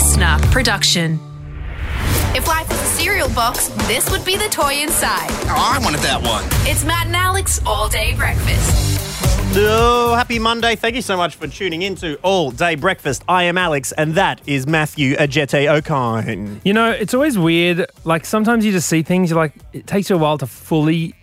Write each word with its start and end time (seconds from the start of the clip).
LiSTNR 0.00 0.40
production. 0.50 1.20
If 2.34 2.48
life 2.48 2.66
was 2.70 2.80
a 2.80 2.86
cereal 2.86 3.28
box, 3.28 3.68
this 3.86 4.10
would 4.10 4.24
be 4.24 4.34
the 4.38 4.48
toy 4.48 4.80
inside. 4.80 5.28
Oh, 5.44 5.74
I 5.74 5.78
wanted 5.84 6.00
that 6.00 6.22
one. 6.22 6.42
It's 6.66 6.86
Matt 6.86 7.08
and 7.08 7.14
Alex 7.14 7.60
all 7.66 7.86
day 7.86 8.14
breakfast. 8.14 8.98
Oh, 9.56 10.14
happy 10.14 10.38
Monday. 10.38 10.74
Thank 10.74 10.94
you 10.94 11.02
so 11.02 11.18
much 11.18 11.34
for 11.34 11.46
tuning 11.48 11.82
in 11.82 11.96
to 11.96 12.16
All 12.22 12.50
Day 12.50 12.76
Breakfast. 12.76 13.24
I 13.28 13.42
am 13.42 13.58
Alex, 13.58 13.92
and 13.92 14.14
that 14.14 14.40
is 14.46 14.66
Matthew 14.66 15.16
Ajete 15.16 15.68
Okine. 15.68 16.62
You 16.64 16.72
know, 16.72 16.90
it's 16.92 17.12
always 17.12 17.38
weird. 17.38 17.84
Like 18.04 18.24
sometimes 18.24 18.64
you 18.64 18.72
just 18.72 18.88
see 18.88 19.02
things. 19.02 19.28
You're 19.28 19.38
like, 19.38 19.52
it 19.74 19.86
takes 19.86 20.08
you 20.08 20.16
a 20.16 20.18
while 20.18 20.38
to 20.38 20.46
fully 20.46 21.14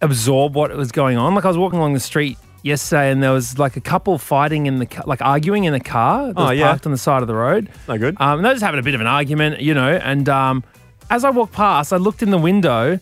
absorb 0.00 0.56
what 0.56 0.76
was 0.76 0.90
going 0.90 1.16
on. 1.16 1.36
Like 1.36 1.44
I 1.44 1.48
was 1.48 1.56
walking 1.58 1.78
along 1.78 1.94
the 1.94 2.00
street 2.00 2.38
yesterday, 2.62 3.10
and 3.10 3.22
there 3.22 3.32
was 3.32 3.58
like 3.58 3.76
a 3.76 3.80
couple 3.80 4.18
fighting 4.18 4.66
in 4.66 4.78
the 4.78 4.86
ca- 4.86 5.04
like 5.06 5.22
arguing 5.22 5.64
in 5.64 5.74
a 5.74 5.80
car 5.80 6.28
that 6.28 6.38
Oh, 6.38 6.48
was 6.50 6.58
yeah. 6.58 6.66
parked 6.68 6.86
on 6.86 6.92
the 6.92 6.98
side 6.98 7.22
of 7.22 7.28
the 7.28 7.34
road. 7.34 7.68
No 7.88 7.98
good. 7.98 8.16
Um, 8.20 8.38
and 8.38 8.44
they're 8.44 8.52
just 8.54 8.64
having 8.64 8.80
a 8.80 8.82
bit 8.82 8.94
of 8.94 9.00
an 9.00 9.06
argument, 9.06 9.60
you 9.60 9.74
know. 9.74 9.90
And 9.90 10.28
um, 10.28 10.64
as 11.10 11.24
I 11.24 11.30
walked 11.30 11.52
past, 11.52 11.92
I 11.92 11.96
looked 11.96 12.22
in 12.22 12.30
the 12.30 12.38
window, 12.38 12.98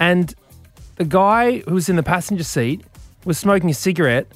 and 0.00 0.34
the 0.96 1.04
guy 1.04 1.58
who 1.60 1.74
was 1.74 1.88
in 1.88 1.96
the 1.96 2.02
passenger 2.02 2.44
seat 2.44 2.84
was 3.24 3.38
smoking 3.38 3.70
a 3.70 3.74
cigarette 3.74 4.26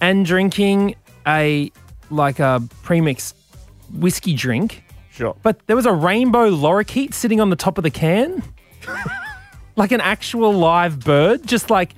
and 0.00 0.24
drinking 0.24 0.94
a 1.26 1.70
like 2.10 2.38
a 2.38 2.62
premixed 2.82 3.34
whiskey 3.92 4.34
drink. 4.34 4.84
Sure. 5.10 5.36
But 5.42 5.66
there 5.66 5.74
was 5.76 5.84
a 5.86 5.92
rainbow 5.92 6.48
lorikeet 6.50 7.12
sitting 7.12 7.40
on 7.40 7.50
the 7.50 7.56
top 7.56 7.76
of 7.76 7.82
the 7.84 7.90
can, 7.90 8.42
like 9.76 9.92
an 9.92 10.00
actual 10.00 10.52
live 10.52 11.00
bird, 11.00 11.46
just 11.46 11.70
like 11.70 11.94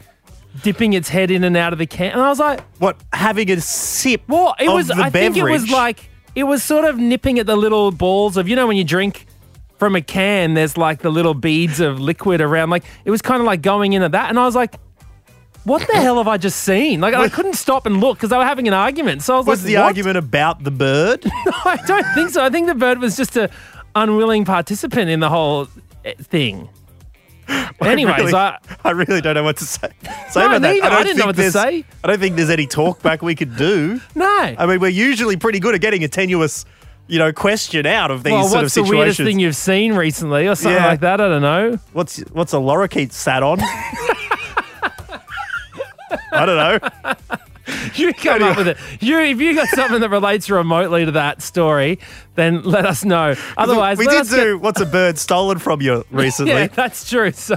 dipping 0.62 0.92
its 0.92 1.08
head 1.08 1.30
in 1.30 1.44
and 1.44 1.56
out 1.56 1.72
of 1.72 1.78
the 1.78 1.86
can. 1.86 2.12
And 2.12 2.20
I 2.20 2.28
was 2.28 2.38
like, 2.38 2.60
What? 2.78 2.96
Having 3.12 3.50
a 3.50 3.60
sip 3.60 4.22
well, 4.28 4.54
it 4.58 4.68
of 4.68 4.74
was. 4.74 4.88
the 4.88 4.94
I 4.96 5.10
think 5.10 5.36
it 5.36 5.44
was 5.44 5.70
like 5.70 6.08
it 6.34 6.44
was 6.44 6.62
sort 6.62 6.84
of 6.84 6.98
nipping 6.98 7.38
at 7.38 7.46
the 7.46 7.56
little 7.56 7.90
balls 7.90 8.36
of 8.36 8.48
you 8.48 8.56
know 8.56 8.66
when 8.66 8.76
you 8.76 8.84
drink 8.84 9.26
from 9.78 9.96
a 9.96 10.02
can, 10.02 10.54
there's 10.54 10.76
like 10.76 11.00
the 11.00 11.10
little 11.10 11.34
beads 11.34 11.80
of 11.80 11.98
liquid 11.98 12.40
around. 12.40 12.70
Like 12.70 12.84
it 13.04 13.10
was 13.10 13.22
kind 13.22 13.40
of 13.40 13.46
like 13.46 13.62
going 13.62 13.92
into 13.92 14.08
that, 14.08 14.30
and 14.30 14.38
I 14.38 14.44
was 14.44 14.54
like. 14.54 14.76
What 15.64 15.86
the 15.86 15.92
hell 15.98 16.16
have 16.16 16.26
I 16.26 16.38
just 16.38 16.62
seen? 16.62 17.02
Like 17.02 17.12
I 17.12 17.28
couldn't 17.28 17.52
stop 17.52 17.84
and 17.84 18.00
look 18.00 18.16
because 18.16 18.30
they 18.30 18.38
were 18.38 18.46
having 18.46 18.66
an 18.66 18.72
argument. 18.72 19.20
So 19.20 19.34
I 19.34 19.36
was, 19.36 19.46
like, 19.46 19.52
Was 19.52 19.60
like, 19.62 19.66
the 19.66 19.76
what? 19.76 19.84
argument 19.84 20.16
about 20.16 20.64
the 20.64 20.70
bird? 20.70 21.22
I 21.46 21.78
don't 21.86 22.06
think 22.14 22.30
so. 22.30 22.42
I 22.42 22.48
think 22.48 22.66
the 22.66 22.74
bird 22.74 22.98
was 22.98 23.14
just 23.14 23.36
a 23.36 23.50
unwilling 23.94 24.46
participant 24.46 25.10
in 25.10 25.20
the 25.20 25.28
whole 25.28 25.68
eh, 26.06 26.14
thing. 26.18 26.70
Anyways, 27.82 28.18
really, 28.18 28.34
I, 28.34 28.58
I 28.84 28.90
really 28.90 29.20
don't 29.20 29.34
know 29.34 29.42
what 29.44 29.56
to 29.58 29.64
say. 29.64 29.88
say 30.30 30.40
No, 30.40 30.46
about 30.46 30.62
that. 30.62 30.72
neither. 30.74 30.84
I 30.84 30.88
don't 30.90 30.98
didn't 31.02 31.06
think 31.06 31.18
know 31.18 31.26
what 31.26 31.36
to 31.36 31.50
there's- 31.50 31.52
say. 31.54 31.84
I 32.04 32.06
don't 32.08 32.18
think 32.20 32.36
there's 32.36 32.50
any 32.50 32.66
talk 32.66 33.02
back 33.02 33.22
we 33.22 33.34
could 33.34 33.56
do. 33.56 34.00
no. 34.14 34.26
I 34.58 34.66
mean, 34.66 34.80
we're 34.80 34.88
usually 34.88 35.36
pretty 35.36 35.58
good 35.60 35.74
at 35.74 35.80
getting 35.80 36.04
a 36.04 36.08
tenuous, 36.08 36.64
you 37.08 37.18
know, 37.18 37.32
question 37.32 37.86
out 37.86 38.10
of 38.10 38.22
these 38.22 38.32
well, 38.32 38.48
sort 38.48 38.62
what's 38.64 38.76
of 38.76 38.84
the 38.86 38.90
weirdest 38.90 39.16
situations. 39.16 39.34
thing 39.36 39.40
you've 39.40 39.56
seen 39.56 39.94
recently, 39.94 40.46
or 40.46 40.54
something 40.54 40.80
Yeah. 40.80 40.86
like 40.86 41.00
that? 41.00 41.20
I 41.20 41.28
don't 41.28 41.42
know. 41.42 41.78
What's 41.92 42.18
what's 42.32 42.52
a 42.52 42.56
lorikeet 42.56 43.12
sat 43.12 43.42
on? 43.42 43.60
I 46.32 46.46
don't 46.46 46.56
know. 46.56 46.78
You 47.94 48.14
come 48.14 48.42
up 48.42 48.56
with 48.56 48.68
it. 48.68 48.76
You, 49.00 49.18
if 49.20 49.40
you 49.40 49.54
got 49.54 49.68
something 49.68 50.00
that 50.00 50.10
relates 50.10 50.48
remotely 50.48 51.04
to 51.04 51.10
that 51.12 51.42
story, 51.42 51.98
then 52.34 52.62
let 52.62 52.86
us 52.86 53.04
know. 53.04 53.34
Otherwise, 53.56 53.98
we 53.98 54.06
did 54.06 54.20
us 54.20 54.30
get- 54.30 54.44
do 54.44 54.58
what's 54.58 54.80
a 54.80 54.86
bird 54.86 55.18
stolen 55.18 55.58
from 55.58 55.80
you 55.80 56.04
recently. 56.10 56.52
Yeah, 56.52 56.66
that's 56.68 57.08
true. 57.08 57.32
So 57.32 57.56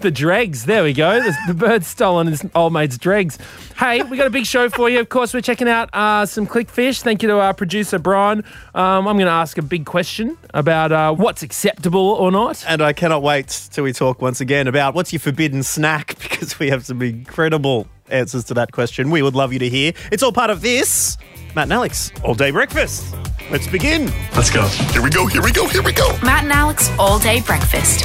the 0.00 0.10
dregs, 0.10 0.64
there 0.64 0.82
we 0.82 0.92
go. 0.92 1.20
The, 1.20 1.36
the 1.48 1.54
bird 1.54 1.84
stolen 1.84 2.26
his 2.26 2.44
old 2.54 2.72
mate's 2.72 2.98
dregs. 2.98 3.38
Hey, 3.76 4.02
we 4.02 4.16
got 4.16 4.26
a 4.26 4.30
big 4.30 4.46
show 4.46 4.68
for 4.68 4.88
you. 4.90 5.00
Of 5.00 5.08
course, 5.08 5.32
we're 5.32 5.40
checking 5.40 5.68
out 5.68 5.88
uh, 5.92 6.26
some 6.26 6.46
Clickfish. 6.46 7.02
Thank 7.02 7.22
you 7.22 7.28
to 7.28 7.38
our 7.40 7.54
producer 7.54 7.98
Bron. 7.98 8.38
Um, 8.74 9.06
I'm 9.08 9.16
going 9.16 9.26
to 9.26 9.30
ask 9.32 9.56
a 9.58 9.62
big 9.62 9.86
question 9.86 10.36
about 10.54 10.92
uh, 10.92 11.14
what's 11.14 11.42
acceptable 11.42 12.00
or 12.00 12.30
not. 12.32 12.64
And 12.66 12.82
I 12.82 12.92
cannot 12.92 13.22
wait 13.22 13.68
till 13.72 13.84
we 13.84 13.92
talk 13.92 14.20
once 14.20 14.40
again 14.40 14.66
about 14.66 14.94
what's 14.94 15.12
your 15.12 15.20
forbidden 15.20 15.62
snack 15.62 16.18
because 16.22 16.58
we 16.58 16.68
have 16.70 16.84
some 16.84 17.00
incredible 17.02 17.86
answers 18.12 18.44
to 18.44 18.54
that 18.54 18.72
question. 18.72 19.10
We 19.10 19.22
would 19.22 19.34
love 19.34 19.52
you 19.52 19.58
to 19.60 19.68
hear. 19.68 19.92
It's 20.12 20.22
all 20.22 20.32
part 20.32 20.50
of 20.50 20.60
this 20.62 21.16
Matt 21.54 21.64
and 21.64 21.72
Alex 21.72 22.12
all 22.24 22.34
day 22.34 22.50
breakfast. 22.50 23.14
Let's 23.50 23.66
begin. 23.66 24.06
Let's 24.36 24.50
go. 24.50 24.66
Here 24.92 25.02
we 25.02 25.10
go. 25.10 25.26
Here 25.26 25.42
we 25.42 25.50
go. 25.52 25.66
Here 25.66 25.82
we 25.82 25.92
go. 25.92 26.16
Matt 26.22 26.44
and 26.44 26.52
Alex 26.52 26.90
all 26.98 27.18
day 27.18 27.40
breakfast. 27.40 28.04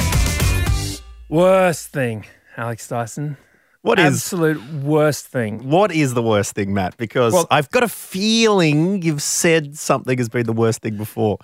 Worst 1.28 1.88
thing, 1.88 2.24
Alex 2.56 2.86
Dyson. 2.88 3.36
What 3.82 3.98
is 4.00 4.14
Absolute 4.16 4.60
worst 4.82 5.28
thing. 5.28 5.68
what 5.70 5.92
is 5.92 6.14
the 6.14 6.22
worst 6.22 6.54
thing, 6.54 6.74
Matt? 6.74 6.96
Because 6.96 7.32
Well- 7.32 7.46
I've 7.52 7.70
got 7.70 7.84
a 7.84 7.88
feeling 7.88 9.02
you've 9.02 9.22
said 9.22 9.76
something 9.78 10.18
has 10.18 10.28
been 10.28 10.44
the 10.46 10.52
worst 10.52 10.82
thing 10.82 10.96
before. 10.96 11.38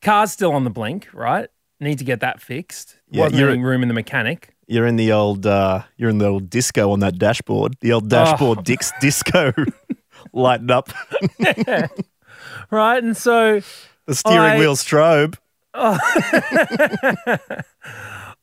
Car's 0.00 0.30
still 0.32 0.52
on 0.52 0.62
the 0.64 0.70
blink, 0.70 1.08
right? 1.12 1.48
Need 1.80 1.98
to 1.98 2.04
get 2.04 2.20
that 2.20 2.40
fixed. 2.40 2.96
Yeah, 3.10 3.22
Wasn't 3.24 3.40
you're- 3.40 3.52
any 3.52 3.62
room 3.62 3.82
in 3.82 3.88
the 3.88 3.94
mechanic. 3.94 4.53
You're 4.66 4.86
in 4.86 4.96
the 4.96 5.12
old 5.12 5.46
uh, 5.46 5.82
you're 5.96 6.10
in 6.10 6.18
the 6.18 6.26
old 6.26 6.48
disco 6.50 6.90
on 6.92 7.00
that 7.00 7.18
dashboard. 7.18 7.76
The 7.80 7.92
old 7.92 8.08
dashboard 8.08 8.58
Oh. 8.58 8.62
dix 8.62 8.92
disco 9.00 9.52
lighting 10.32 10.70
up 10.70 10.90
Right, 12.70 13.02
and 13.02 13.16
so 13.16 13.60
the 14.06 14.14
steering 14.14 14.38
I- 14.40 14.58
wheel 14.58 14.74
strobe. 14.76 15.36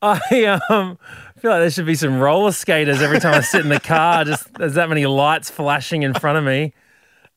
I 0.03 0.59
um 0.69 0.97
feel 1.39 1.51
like 1.51 1.61
there 1.61 1.69
should 1.71 1.85
be 1.85 1.95
some 1.95 2.19
roller 2.19 2.51
skaters 2.51 3.01
every 3.01 3.19
time 3.19 3.35
I 3.35 3.41
sit 3.41 3.61
in 3.61 3.69
the 3.69 3.79
car. 3.79 4.25
Just 4.25 4.53
there's 4.55 4.73
that 4.75 4.89
many 4.89 5.05
lights 5.05 5.49
flashing 5.49 6.03
in 6.03 6.13
front 6.13 6.37
of 6.37 6.43
me. 6.43 6.73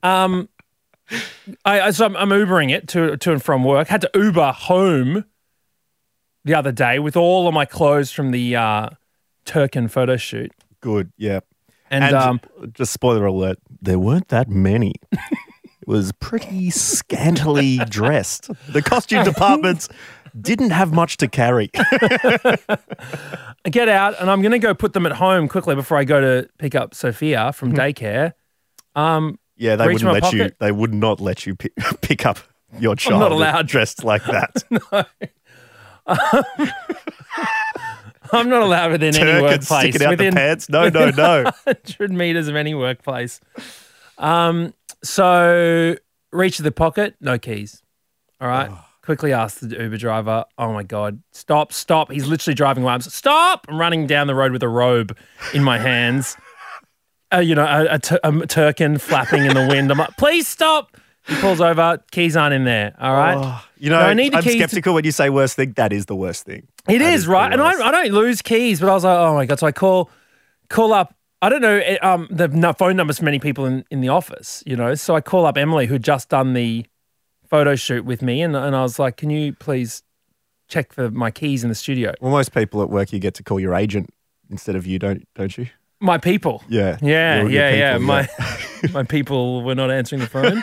Um, 0.03 0.49
I 1.65 1.81
I- 1.83 1.91
so 1.91 2.07
I'm, 2.07 2.17
I'm 2.17 2.29
Ubering 2.31 2.71
it 2.73 2.89
to 2.89 3.17
to 3.17 3.33
and 3.33 3.43
from 3.43 3.65
work. 3.65 3.89
Had 3.89 4.01
to 4.03 4.11
Uber 4.15 4.53
home 4.53 5.25
the 6.45 6.55
other 6.55 6.73
day 6.73 6.99
with 6.99 7.17
all 7.17 7.47
of 7.49 7.55
my 7.55 7.65
clothes 7.65 8.11
from 8.11 8.31
the 8.31 8.57
uh, 8.57 8.89
Turkin 9.45 9.89
photo 9.89 10.17
shoot, 10.17 10.53
Good, 10.81 11.13
yeah. 11.17 11.41
and, 11.91 12.05
And 12.05 12.15
um, 12.15 12.41
just 12.73 12.93
spoiler 12.93 13.27
alert, 13.27 13.59
there 13.81 13.99
weren't 13.99 14.29
that 14.29 14.49
many. 14.49 14.95
it 15.13 15.87
was 15.87 16.13
pretty 16.13 16.71
scantily 16.71 17.79
dressed. 17.89 18.51
The 18.69 18.83
costume 18.83 19.25
departments 19.25 19.89
didn't 20.41 20.71
have 20.71 20.93
much 20.93 21.17
to 21.19 21.29
carry. 21.29 21.71
I 21.75 22.59
get 23.71 23.89
out 23.89 24.21
and 24.21 24.31
I'm 24.31 24.43
going 24.43 24.53
to 24.53 24.59
go 24.59 24.75
put 24.75 24.93
them 24.93 25.07
at 25.07 25.13
home 25.13 25.49
quickly 25.49 25.75
before 25.75 25.97
I 25.97 26.05
go 26.05 26.21
to 26.21 26.49
pick 26.59 26.75
up 26.75 26.95
Sophia 26.95 27.53
from 27.53 27.73
daycare. 27.73 28.33
Um, 28.97 29.39
yeah, 29.57 29.77
they 29.77 29.87
wouldn't 29.89 30.13
let 30.13 30.33
you. 30.33 30.51
They 30.59 30.73
would 30.73 30.93
not 30.93 31.21
let 31.21 31.47
you 31.47 31.55
pick, 31.55 31.73
pick 32.01 32.27
up 32.27 32.39
your 32.81 32.97
child 32.97 33.15
I'm 33.15 33.21
not 33.21 33.33
allowed. 33.33 33.69
dressed 33.69 34.03
like 34.03 34.25
that. 34.25 35.07
I'm 38.33 38.49
not 38.49 38.63
allowed 38.63 38.93
within 38.93 39.15
any 39.15 39.19
Turk 39.25 39.35
and 39.35 39.43
workplace. 39.43 39.95
sticking 39.95 40.03
out 40.07 40.19
the 40.19 40.31
pants. 40.31 40.69
No, 40.69 40.89
no, 40.89 41.11
no. 41.11 41.45
100 41.65 42.11
meters 42.13 42.49
of 42.49 42.57
any 42.57 42.75
workplace. 42.75 43.41
Um, 44.19 44.75
so 45.03 45.97
reach 46.33 46.59
of 46.59 46.65
the 46.65 46.73
pocket, 46.73 47.15
no 47.21 47.39
keys. 47.39 47.83
All 48.41 48.49
right. 48.49 48.71
Quickly 49.03 49.33
ask 49.35 49.61
the 49.61 49.77
Uber 49.77 49.99
driver, 49.99 50.45
oh 50.57 50.73
my 50.73 50.83
God, 50.83 51.23
stop, 51.31 51.73
stop. 51.75 52.11
He's 52.11 52.27
literally 52.27 52.55
driving 52.55 52.83
away. 52.85 52.95
I'm 52.95 53.03
stop. 53.03 53.67
I'm 53.69 53.79
running 53.79 54.07
down 54.07 54.27
the 54.27 54.35
road 54.35 54.51
with 54.53 54.63
a 54.63 54.69
robe 54.69 55.17
in 55.53 55.63
my 55.63 55.79
hands. 55.79 56.37
Uh, 57.33 57.39
you 57.41 57.55
know, 57.57 57.65
a, 57.65 57.95
a, 57.95 57.99
tur- 57.99 58.21
a 58.23 58.47
turkin 58.47 58.97
flapping 58.97 59.45
in 59.45 59.55
the 59.55 59.67
wind. 59.67 59.91
I'm 59.91 59.99
like, 59.99 60.17
please 60.17 60.47
stop. 60.47 60.97
He 61.27 61.35
pulls 61.37 61.61
over, 61.61 62.03
keys 62.11 62.37
aren't 62.37 62.55
in 62.55 62.65
there. 62.65 62.95
All 63.01 63.15
right. 63.15 63.63
You 63.79 63.91
know, 63.91 63.99
No, 63.99 64.07
I 64.07 64.15
need 64.15 64.33
the 64.33 64.39
I'm 64.39 64.43
keys 64.43 64.53
to- 64.53 64.59
skeptical 64.59 64.95
when 64.95 65.05
you 65.05 65.13
say 65.13 65.31
worst 65.31 65.57
thing. 65.57 65.73
That 65.73 65.93
is 65.93 66.07
the 66.07 66.15
worst 66.17 66.45
thing. 66.45 66.67
It 66.89 66.99
That 66.99 67.15
is 67.15 67.25
the 67.25 67.31
right, 67.33 67.53
and. 67.53 67.63
I, 67.63 67.71
I 67.71 67.91
don't 67.91 68.13
lose 68.13 68.43
keys, 68.43 68.81
but 68.81 68.89
I 68.91 68.93
was 68.95 69.05
like, 69.05 69.17
oh 69.19 69.35
my 69.35 69.47
god! 69.47 69.59
So 69.59 69.67
I 69.67 69.73
call, 69.73 70.11
call 70.69 70.93
up. 70.93 71.15
I 71.41 71.49
don't 71.49 71.61
know 71.63 71.77
eh, 71.79 71.97
um, 72.03 72.27
the 72.31 72.75
phone 72.79 72.97
numbers 72.97 73.19
for 73.19 73.25
many 73.25 73.39
people 73.39 73.65
in, 73.67 73.85
in 73.91 74.01
the 74.01 74.09
office, 74.09 74.63
you 74.67 74.77
know. 74.77 74.95
So 74.95 75.15
I 75.17 75.21
call 75.21 75.45
up 75.47 75.57
Emily, 75.59 75.87
who'd 75.87 76.03
just 76.05 76.29
done 76.29 76.53
the 76.55 76.87
photo 77.49 77.75
shoot 77.75 78.05
with 78.05 78.21
me, 78.23 78.41
and, 78.43 78.55
and 78.57 78.75
I 78.77 78.83
was 78.83 78.99
like, 78.99 79.17
can 79.17 79.31
you 79.31 79.53
please 79.55 80.03
check 80.69 80.93
for 80.93 81.11
my 81.11 81.31
keys 81.31 81.63
in 81.63 81.69
the 81.69 81.75
studio? 81.75 82.13
Well, 82.21 82.33
most 82.33 82.53
people 82.55 82.83
at 82.83 82.89
work, 82.91 83.13
you 83.13 83.19
get 83.19 83.35
to 83.35 83.43
call 83.43 83.61
your 83.61 83.75
agent 83.75 84.09
instead 84.51 84.77
of 84.77 84.87
you, 84.87 84.99
don't 84.99 85.27
don't 85.35 85.57
you? 85.57 85.69
My 86.01 86.19
people. 86.19 86.63
Yeah. 86.69 86.99
Yeah, 87.01 87.37
Your- 87.43 87.51
your 87.51 87.71
yeah, 87.71 87.71
yeah. 87.93 87.99
My 87.99 88.29
my 88.93 89.03
people 89.05 89.63
were 89.63 89.75
not 89.75 89.91
answering 89.91 90.21
the 90.21 90.27
phone. 90.29 90.61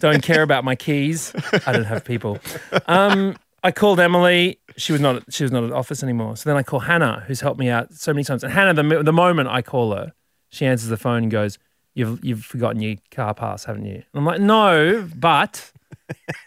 don't 0.00 0.22
care 0.22 0.42
about 0.42 0.64
my 0.64 0.74
keys. 0.76 1.32
I 1.66 1.72
don't 1.72 1.84
have 1.84 2.04
people. 2.04 2.38
Um, 2.86 3.36
I 3.62 3.70
called 3.72 4.00
Emily. 4.00 4.58
She 4.76 4.92
was 4.92 5.00
not. 5.00 5.22
She 5.32 5.44
was 5.44 5.52
not 5.52 5.64
at 5.64 5.72
office 5.72 6.02
anymore. 6.02 6.36
So 6.36 6.50
then 6.50 6.56
I 6.56 6.62
call 6.62 6.80
Hannah, 6.80 7.24
who's 7.26 7.40
helped 7.40 7.58
me 7.60 7.68
out 7.70 7.92
so 7.94 8.12
many 8.12 8.24
times. 8.24 8.42
And 8.44 8.52
Hannah, 8.52 8.74
the 8.74 9.02
the 9.02 9.12
moment 9.12 9.48
I 9.48 9.62
call 9.62 9.94
her, 9.94 10.12
she 10.50 10.66
answers 10.66 10.88
the 10.90 10.96
phone 10.96 11.22
and 11.24 11.30
goes, 11.32 11.58
"You've 11.94 12.22
you've 12.24 12.44
forgotten 12.44 12.82
your 12.82 12.96
car 13.10 13.32
pass, 13.34 13.64
haven't 13.64 13.84
you?" 13.86 13.94
And 13.94 14.04
I'm 14.14 14.24
like, 14.26 14.40
"No, 14.40 15.08
but 15.14 15.72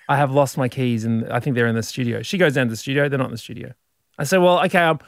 I 0.10 0.18
have 0.18 0.32
lost 0.32 0.58
my 0.58 0.68
keys, 0.68 1.06
and 1.06 1.28
I 1.32 1.40
think 1.40 1.56
they're 1.56 1.68
in 1.68 1.76
the 1.76 1.84
studio." 1.84 2.22
She 2.22 2.38
goes 2.38 2.54
down 2.54 2.68
to 2.68 2.72
the 2.72 2.78
studio. 2.78 3.08
They're 3.10 3.18
not 3.20 3.26
in 3.28 3.32
the 3.32 3.38
studio. 3.38 3.74
I 4.20 4.24
say, 4.26 4.38
"Well, 4.38 4.64
okay, 4.66 4.80
um, 4.80 5.00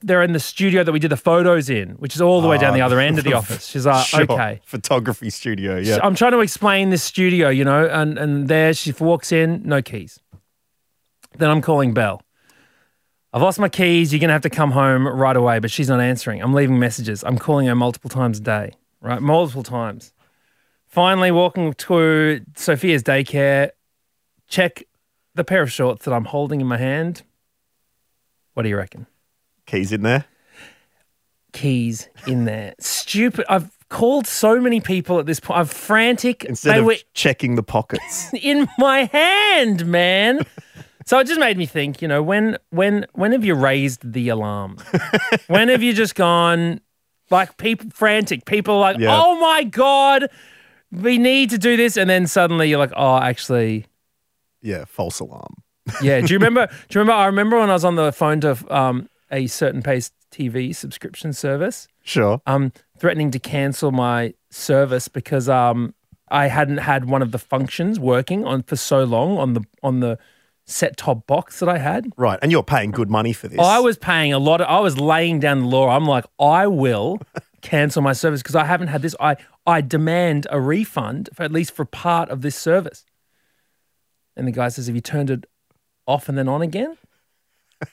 they're 0.00 0.22
in 0.22 0.32
the 0.32 0.40
studio 0.40 0.84
that 0.84 0.92
we 0.92 0.98
did 0.98 1.10
the 1.10 1.16
photos 1.16 1.70
in, 1.70 1.90
which 1.92 2.14
is 2.14 2.20
all 2.20 2.40
the 2.42 2.48
way 2.48 2.58
down 2.58 2.74
the 2.74 2.82
Ah, 2.82 2.86
other 2.86 3.00
end 3.00 3.18
of 3.18 3.24
the 3.24 3.32
office. 3.40 3.66
She's 3.66 3.86
like, 3.86 4.06
Sure. 4.06 4.22
okay. 4.28 4.60
Photography 4.64 5.30
studio. 5.30 5.76
Yeah. 5.78 5.98
I'm 6.02 6.14
trying 6.14 6.32
to 6.32 6.40
explain 6.40 6.90
this 6.90 7.02
studio, 7.02 7.48
you 7.48 7.64
know, 7.64 7.86
and, 7.86 8.18
and 8.18 8.48
there 8.48 8.74
she 8.74 8.92
walks 8.92 9.32
in, 9.32 9.62
no 9.64 9.80
keys. 9.80 10.20
Then 11.38 11.48
I'm 11.50 11.62
calling 11.62 11.94
Belle. 11.94 12.20
I've 13.32 13.42
lost 13.42 13.58
my 13.58 13.68
keys. 13.68 14.12
You're 14.12 14.20
going 14.20 14.28
to 14.28 14.34
have 14.34 14.42
to 14.42 14.50
come 14.50 14.70
home 14.72 15.08
right 15.08 15.34
away, 15.36 15.58
but 15.58 15.70
she's 15.70 15.88
not 15.88 16.00
answering. 16.00 16.40
I'm 16.42 16.52
leaving 16.54 16.78
messages. 16.78 17.24
I'm 17.24 17.38
calling 17.38 17.66
her 17.66 17.74
multiple 17.74 18.08
times 18.10 18.38
a 18.38 18.42
day, 18.42 18.74
right? 19.00 19.20
Multiple 19.20 19.64
times. 19.64 20.12
Finally, 20.86 21.32
walking 21.32 21.72
to 21.74 22.40
Sophia's 22.54 23.02
daycare, 23.02 23.70
check 24.46 24.84
the 25.34 25.42
pair 25.42 25.62
of 25.62 25.72
shorts 25.72 26.04
that 26.04 26.12
I'm 26.14 26.26
holding 26.26 26.60
in 26.60 26.68
my 26.68 26.76
hand. 26.78 27.22
What 28.52 28.62
do 28.62 28.68
you 28.68 28.76
reckon? 28.76 29.08
Keys 29.66 29.92
in 29.92 30.02
there. 30.02 30.24
Keys 31.52 32.08
in 32.26 32.44
there. 32.44 32.74
Stupid. 32.80 33.44
I've 33.48 33.70
called 33.88 34.26
so 34.26 34.60
many 34.60 34.80
people 34.80 35.20
at 35.20 35.26
this 35.26 35.38
point. 35.40 35.60
I'm 35.60 35.66
frantic. 35.66 36.44
Instead 36.44 36.74
they 36.74 36.78
of 36.80 36.84
were 36.86 36.96
checking 37.14 37.54
the 37.54 37.62
pockets. 37.62 38.32
in 38.42 38.66
my 38.78 39.04
hand, 39.04 39.86
man. 39.86 40.44
so 41.06 41.18
it 41.20 41.26
just 41.28 41.38
made 41.38 41.56
me 41.56 41.66
think, 41.66 42.02
you 42.02 42.08
know, 42.08 42.22
when 42.22 42.58
when 42.70 43.06
when 43.12 43.32
have 43.32 43.44
you 43.44 43.54
raised 43.54 44.12
the 44.12 44.28
alarm? 44.30 44.78
when 45.46 45.68
have 45.68 45.82
you 45.82 45.92
just 45.92 46.16
gone 46.16 46.80
like 47.30 47.56
people 47.56 47.88
frantic? 47.94 48.46
People 48.46 48.74
are 48.76 48.80
like, 48.80 48.98
Yeah. 48.98 49.16
oh 49.22 49.38
my 49.38 49.62
god, 49.62 50.28
we 50.90 51.18
need 51.18 51.50
to 51.50 51.58
do 51.58 51.76
this, 51.76 51.96
and 51.96 52.10
then 52.10 52.26
suddenly 52.26 52.68
you're 52.68 52.78
like, 52.78 52.92
oh, 52.96 53.16
actually, 53.18 53.86
yeah. 54.60 54.86
False 54.86 55.20
alarm. 55.20 55.54
yeah. 56.02 56.20
Do 56.20 56.32
you 56.32 56.38
remember? 56.38 56.66
do 56.88 56.98
you 56.98 57.00
remember? 57.00 57.12
I 57.12 57.26
remember 57.26 57.60
when 57.60 57.70
I 57.70 57.74
was 57.74 57.84
on 57.84 57.94
the 57.94 58.10
phone 58.12 58.40
to 58.40 58.56
um, 58.76 59.08
a 59.30 59.46
certain 59.46 59.82
pace 59.82 60.10
TV 60.30 60.74
subscription 60.74 61.32
service 61.32 61.86
Sure. 62.02 62.40
um, 62.46 62.72
threatening 62.98 63.30
to 63.30 63.38
cancel 63.38 63.92
my 63.92 64.34
service 64.50 65.08
because 65.08 65.48
um, 65.48 65.94
I 66.28 66.48
hadn't 66.48 66.78
had 66.78 67.04
one 67.08 67.22
of 67.22 67.30
the 67.32 67.38
functions 67.38 67.98
working 68.00 68.44
on 68.44 68.62
for 68.62 68.76
so 68.76 69.04
long 69.04 69.38
on 69.38 69.54
the 69.54 69.62
on 69.82 70.00
the 70.00 70.18
set 70.66 70.96
top 70.96 71.26
box 71.26 71.60
that 71.60 71.68
I 71.68 71.78
had. 71.78 72.10
Right. 72.16 72.38
And 72.42 72.50
you're 72.50 72.62
paying 72.62 72.90
good 72.90 73.10
money 73.10 73.32
for 73.34 73.48
this. 73.48 73.58
I 73.60 73.78
was 73.80 73.98
paying 73.98 74.32
a 74.32 74.38
lot. 74.38 74.60
Of, 74.62 74.66
I 74.66 74.80
was 74.80 74.98
laying 74.98 75.38
down 75.38 75.60
the 75.60 75.66
law. 75.66 75.88
I'm 75.90 76.06
like, 76.06 76.24
I 76.40 76.66
will 76.66 77.20
cancel 77.60 78.00
my 78.02 78.12
service 78.14 78.42
because 78.42 78.56
I 78.56 78.64
haven't 78.64 78.88
had 78.88 79.02
this. 79.02 79.14
I 79.20 79.36
I 79.66 79.80
demand 79.82 80.46
a 80.50 80.60
refund 80.60 81.28
for 81.32 81.42
at 81.42 81.52
least 81.52 81.72
for 81.72 81.84
part 81.84 82.28
of 82.30 82.40
this 82.42 82.56
service. 82.56 83.04
And 84.36 84.48
the 84.48 84.52
guy 84.52 84.68
says, 84.68 84.86
"Have 84.86 84.96
you 84.96 85.00
turned 85.02 85.30
it 85.30 85.44
off 86.06 86.28
and 86.28 86.36
then 86.36 86.48
on 86.48 86.60
again?" 86.62 86.96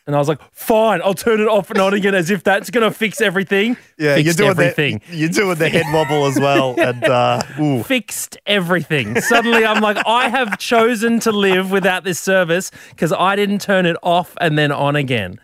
And 0.08 0.16
I 0.16 0.20
was 0.20 0.28
like, 0.28 0.40
"Fine, 0.52 1.02
I'll 1.04 1.14
turn 1.14 1.40
it 1.40 1.48
off 1.48 1.70
and 1.70 1.80
on 1.80 1.94
again, 1.94 2.16
as 2.16 2.30
if 2.30 2.44
that's 2.44 2.70
gonna 2.70 2.92
fix 2.92 3.22
everything." 3.22 3.78
Yeah, 3.98 4.16
Fixed 4.16 4.26
you're 4.26 4.34
doing 4.34 4.50
everything 4.52 5.02
The, 5.10 5.18
you're 5.18 5.30
doing 5.30 5.58
the 5.58 5.70
head 5.70 5.86
wobble 5.94 6.26
as 6.26 6.40
well. 6.40 6.76
And 6.82 7.04
uh, 7.04 7.42
fixed 7.84 8.38
everything. 8.46 9.20
Suddenly, 9.22 9.66
I'm 9.66 9.82
like, 9.82 9.98
I 10.06 10.30
have 10.30 10.58
chosen 10.58 11.20
to 11.22 11.32
live 11.32 11.72
without 11.72 12.04
this 12.04 12.20
service 12.20 12.72
because 12.90 13.14
I 13.14 13.36
didn't 13.36 13.62
turn 13.62 13.86
it 13.86 13.98
off 14.04 14.36
and 14.42 14.58
then 14.58 14.72
on 14.72 14.96
again. 14.96 15.40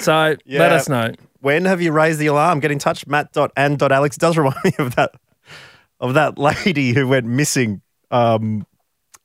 So 0.00 0.36
let 0.46 0.72
us 0.72 0.88
know. 0.88 1.12
when 1.40 1.64
have 1.64 1.80
you 1.80 1.92
raised 1.92 2.18
the 2.18 2.26
alarm? 2.26 2.60
Get 2.60 2.70
in 2.70 2.78
touch. 2.78 3.06
Matt.and.alex 3.06 4.16
does 4.18 4.36
remind 4.36 4.62
me 4.64 4.72
of 4.78 4.94
that 4.96 5.12
of 6.00 6.14
that 6.14 6.36
lady 6.38 6.92
who 6.92 7.08
went 7.08 7.26
missing. 7.26 7.80
Um, 8.10 8.66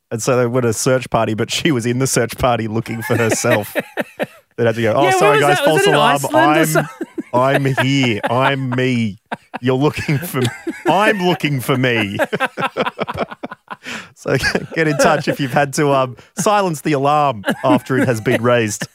and 0.09 0.23
so 0.23 0.37
they 0.37 0.47
went 0.47 0.65
a 0.65 0.71
search 0.71 1.09
party, 1.09 1.33
but 1.33 1.51
she 1.51 1.71
was 1.71 1.85
in 1.85 1.99
the 1.99 2.07
search 2.07 2.37
party 2.37 2.67
looking 2.69 3.01
for 3.01 3.17
herself. 3.17 3.75
They'd 4.57 4.65
have 4.65 4.75
to 4.75 4.81
go, 4.81 4.93
oh, 4.93 5.03
Yeah, 5.03 5.11
sorry, 5.11 5.37
was 5.37 5.41
guys, 5.41 5.57
that? 5.57 5.65
False 5.65 5.85
alarm. 5.87 6.19
I'm. 6.33 7.07
I'm 7.33 7.65
here. 7.83 8.21
I'm 8.29 8.69
me. 8.71 9.19
You're 9.61 9.75
looking 9.75 10.17
for 10.17 10.41
me. 10.41 10.47
I'm 10.87 11.19
looking 11.19 11.59
for 11.59 11.77
me. 11.77 12.17
so 14.15 14.37
get 14.73 14.87
in 14.87 14.97
touch 14.97 15.27
if 15.27 15.39
you've 15.39 15.53
had 15.53 15.73
to 15.73 15.91
um, 15.91 16.17
silence 16.37 16.81
the 16.81 16.93
alarm 16.93 17.43
after 17.63 17.97
it 17.97 18.07
has 18.07 18.21
been 18.21 18.41
raised. 18.41 18.87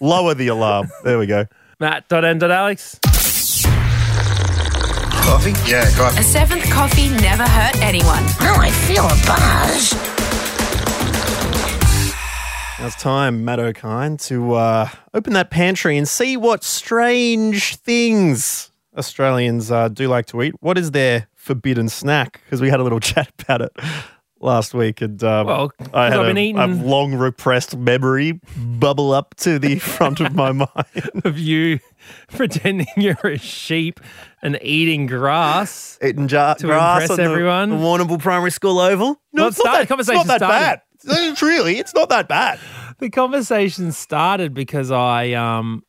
Lower 0.00 0.34
the 0.34 0.48
alarm. 0.48 0.88
There 1.04 1.18
we 1.18 1.26
go. 1.26 1.46
Matt.n.alex. 1.80 2.98
Coffee? 5.22 5.54
Yeah, 5.68 5.90
coffee. 5.96 6.20
A 6.20 6.22
seventh 6.22 6.70
coffee 6.70 7.08
never 7.08 7.44
hurt 7.44 7.76
anyone. 7.82 8.22
Oh, 8.40 8.56
I 8.60 8.70
feel 8.70 9.04
a 9.04 9.16
buzz. 9.26 10.15
Now 12.86 12.90
it's 12.92 13.02
time, 13.02 13.44
Matt 13.44 13.58
Okine, 13.58 14.16
to 14.28 14.54
uh, 14.54 14.88
open 15.12 15.32
that 15.32 15.50
pantry 15.50 15.98
and 15.98 16.06
see 16.06 16.36
what 16.36 16.62
strange 16.62 17.74
things 17.74 18.70
Australians 18.96 19.72
uh, 19.72 19.88
do 19.88 20.06
like 20.06 20.26
to 20.26 20.40
eat. 20.40 20.54
What 20.60 20.78
is 20.78 20.92
their 20.92 21.26
forbidden 21.34 21.88
snack? 21.88 22.42
Because 22.44 22.60
we 22.60 22.70
had 22.70 22.78
a 22.78 22.84
little 22.84 23.00
chat 23.00 23.28
about 23.40 23.62
it 23.62 23.72
last 24.40 24.72
week, 24.72 25.00
and 25.00 25.20
um, 25.24 25.48
Well, 25.48 25.72
I 25.92 26.04
had 26.04 26.12
I've 26.12 26.26
a, 26.26 26.28
been 26.28 26.38
eating- 26.38 26.58
a 26.60 26.68
long 26.68 27.16
repressed 27.16 27.76
memory 27.76 28.38
bubble 28.56 29.10
up 29.12 29.34
to 29.38 29.58
the 29.58 29.78
front 29.80 30.20
of 30.20 30.36
my 30.36 30.52
mind. 30.52 30.70
Of 31.24 31.40
you 31.40 31.80
pretending 32.28 32.86
you're 32.96 33.18
a 33.24 33.36
sheep 33.36 33.98
and 34.42 34.60
eating 34.62 35.06
grass. 35.06 35.98
Eating 36.00 36.28
jar- 36.28 36.54
To 36.54 36.66
grass 36.68 37.02
impress 37.10 37.18
on 37.18 37.24
everyone? 37.24 37.70
the 37.70 37.76
Warrnambool 37.78 38.20
Primary 38.20 38.52
School 38.52 38.78
oval. 38.78 39.20
No, 39.32 39.42
Well, 39.42 39.48
it's 39.48 39.58
not 39.58 39.72
that, 39.72 39.80
it's 39.80 39.88
conversation 39.88 40.18
not 40.28 40.38
that 40.38 40.40
bad. 40.40 40.82
It's 41.08 41.40
really, 41.42 41.78
it's 41.78 41.94
not 41.94 42.08
that 42.08 42.26
bad. 42.26 42.58
The 42.98 43.10
conversation 43.10 43.92
started 43.92 44.54
because 44.54 44.90
I 44.90 45.32
um 45.32 45.82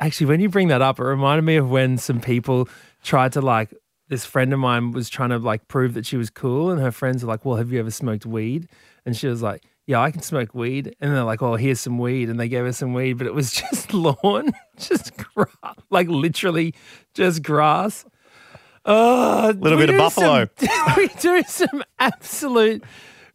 actually 0.00 0.26
when 0.26 0.40
you 0.40 0.48
bring 0.48 0.68
that 0.68 0.82
up, 0.82 0.98
it 1.00 1.04
reminded 1.04 1.42
me 1.42 1.56
of 1.56 1.70
when 1.70 1.98
some 1.98 2.20
people 2.20 2.68
tried 3.02 3.32
to 3.32 3.40
like 3.40 3.74
this 4.08 4.24
friend 4.24 4.52
of 4.52 4.58
mine 4.60 4.92
was 4.92 5.08
trying 5.08 5.30
to 5.30 5.38
like 5.38 5.66
prove 5.68 5.94
that 5.94 6.06
she 6.06 6.16
was 6.16 6.30
cool 6.30 6.70
and 6.70 6.80
her 6.80 6.92
friends 6.92 7.24
were 7.24 7.28
like, 7.28 7.44
Well, 7.44 7.56
have 7.56 7.72
you 7.72 7.80
ever 7.80 7.90
smoked 7.90 8.24
weed? 8.26 8.68
And 9.04 9.16
she 9.16 9.26
was 9.26 9.42
like, 9.42 9.64
Yeah, 9.86 10.00
I 10.00 10.12
can 10.12 10.22
smoke 10.22 10.54
weed. 10.54 10.94
And 11.00 11.12
they're 11.12 11.24
like, 11.24 11.42
Oh, 11.42 11.56
here's 11.56 11.80
some 11.80 11.98
weed. 11.98 12.28
And 12.28 12.38
they 12.38 12.48
gave 12.48 12.64
her 12.64 12.72
some 12.72 12.94
weed, 12.94 13.14
but 13.14 13.26
it 13.26 13.34
was 13.34 13.50
just 13.70 13.92
lawn, 13.92 14.52
just 14.78 15.16
grass, 15.16 15.50
like 15.90 16.06
literally 16.08 16.74
just 17.14 17.42
grass. 17.42 18.04
Oh, 18.88 19.52
Little 19.58 19.78
bit 19.78 19.90
of 19.90 19.96
buffalo. 19.98 20.48
some- 20.56 20.68
we 20.96 21.08
do 21.20 21.42
some 21.48 21.82
absolute 21.98 22.84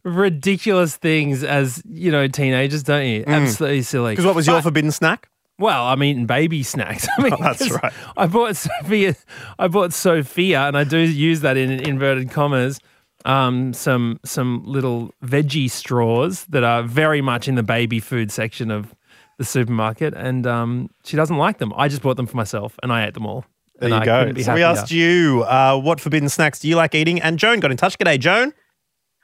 ridiculous 0.04 0.96
things 0.96 1.44
as 1.44 1.82
you 1.88 2.10
know 2.10 2.28
teenagers, 2.28 2.82
don't 2.82 3.06
you? 3.06 3.24
Absolutely 3.26 3.82
silly. 3.82 4.12
Because 4.12 4.26
what 4.26 4.34
was 4.34 4.46
your 4.46 4.56
But- 4.56 4.62
forbidden 4.64 4.90
snack? 4.90 5.28
well, 5.58 5.84
I'm 5.86 6.02
eating 6.02 6.26
baby 6.26 6.62
snacks. 6.64 7.06
I 7.18 7.22
mean, 7.22 7.32
Oh, 7.34 7.36
that's 7.40 7.58
'cause 7.60 7.70
right. 7.82 7.92
I 8.16 8.26
bought 8.26 8.56
Sophia. 8.56 9.14
I 9.58 9.68
bought 9.68 9.92
Sophia, 9.92 10.62
and 10.66 10.76
I 10.76 10.84
do 10.84 10.98
use 10.98 11.40
that 11.42 11.56
in 11.56 11.70
inverted 11.70 12.30
commas. 12.30 12.80
Um, 13.24 13.72
some 13.72 14.18
some 14.24 14.64
little 14.66 15.14
veggie 15.24 15.70
straws 15.70 16.44
that 16.46 16.64
are 16.64 16.82
very 16.82 17.20
much 17.20 17.46
in 17.46 17.54
the 17.54 17.62
baby 17.62 18.00
food 18.00 18.32
section 18.32 18.70
of 18.72 18.92
the 19.38 19.44
supermarket, 19.44 20.14
and 20.14 20.46
um, 20.46 20.90
she 21.04 21.16
doesn't 21.16 21.36
like 21.36 21.58
them. 21.58 21.72
I 21.76 21.86
just 21.86 22.02
bought 22.02 22.16
them 22.16 22.26
for 22.26 22.36
myself, 22.36 22.76
and 22.82 22.92
I 22.92 23.06
ate 23.06 23.14
them 23.14 23.26
all. 23.26 23.44
There 23.78 23.88
you 23.90 23.94
I 23.96 24.04
go. 24.04 24.32
So 24.42 24.54
we 24.54 24.62
asked 24.62 24.90
you, 24.92 25.44
uh, 25.46 25.76
what 25.78 26.00
forbidden 26.00 26.28
snacks 26.28 26.58
do 26.60 26.68
you 26.68 26.76
like 26.76 26.94
eating? 26.94 27.20
And 27.20 27.38
Joan 27.38 27.58
got 27.60 27.70
in 27.70 27.76
touch. 27.76 27.98
G'day, 27.98 28.18
Joan. 28.18 28.52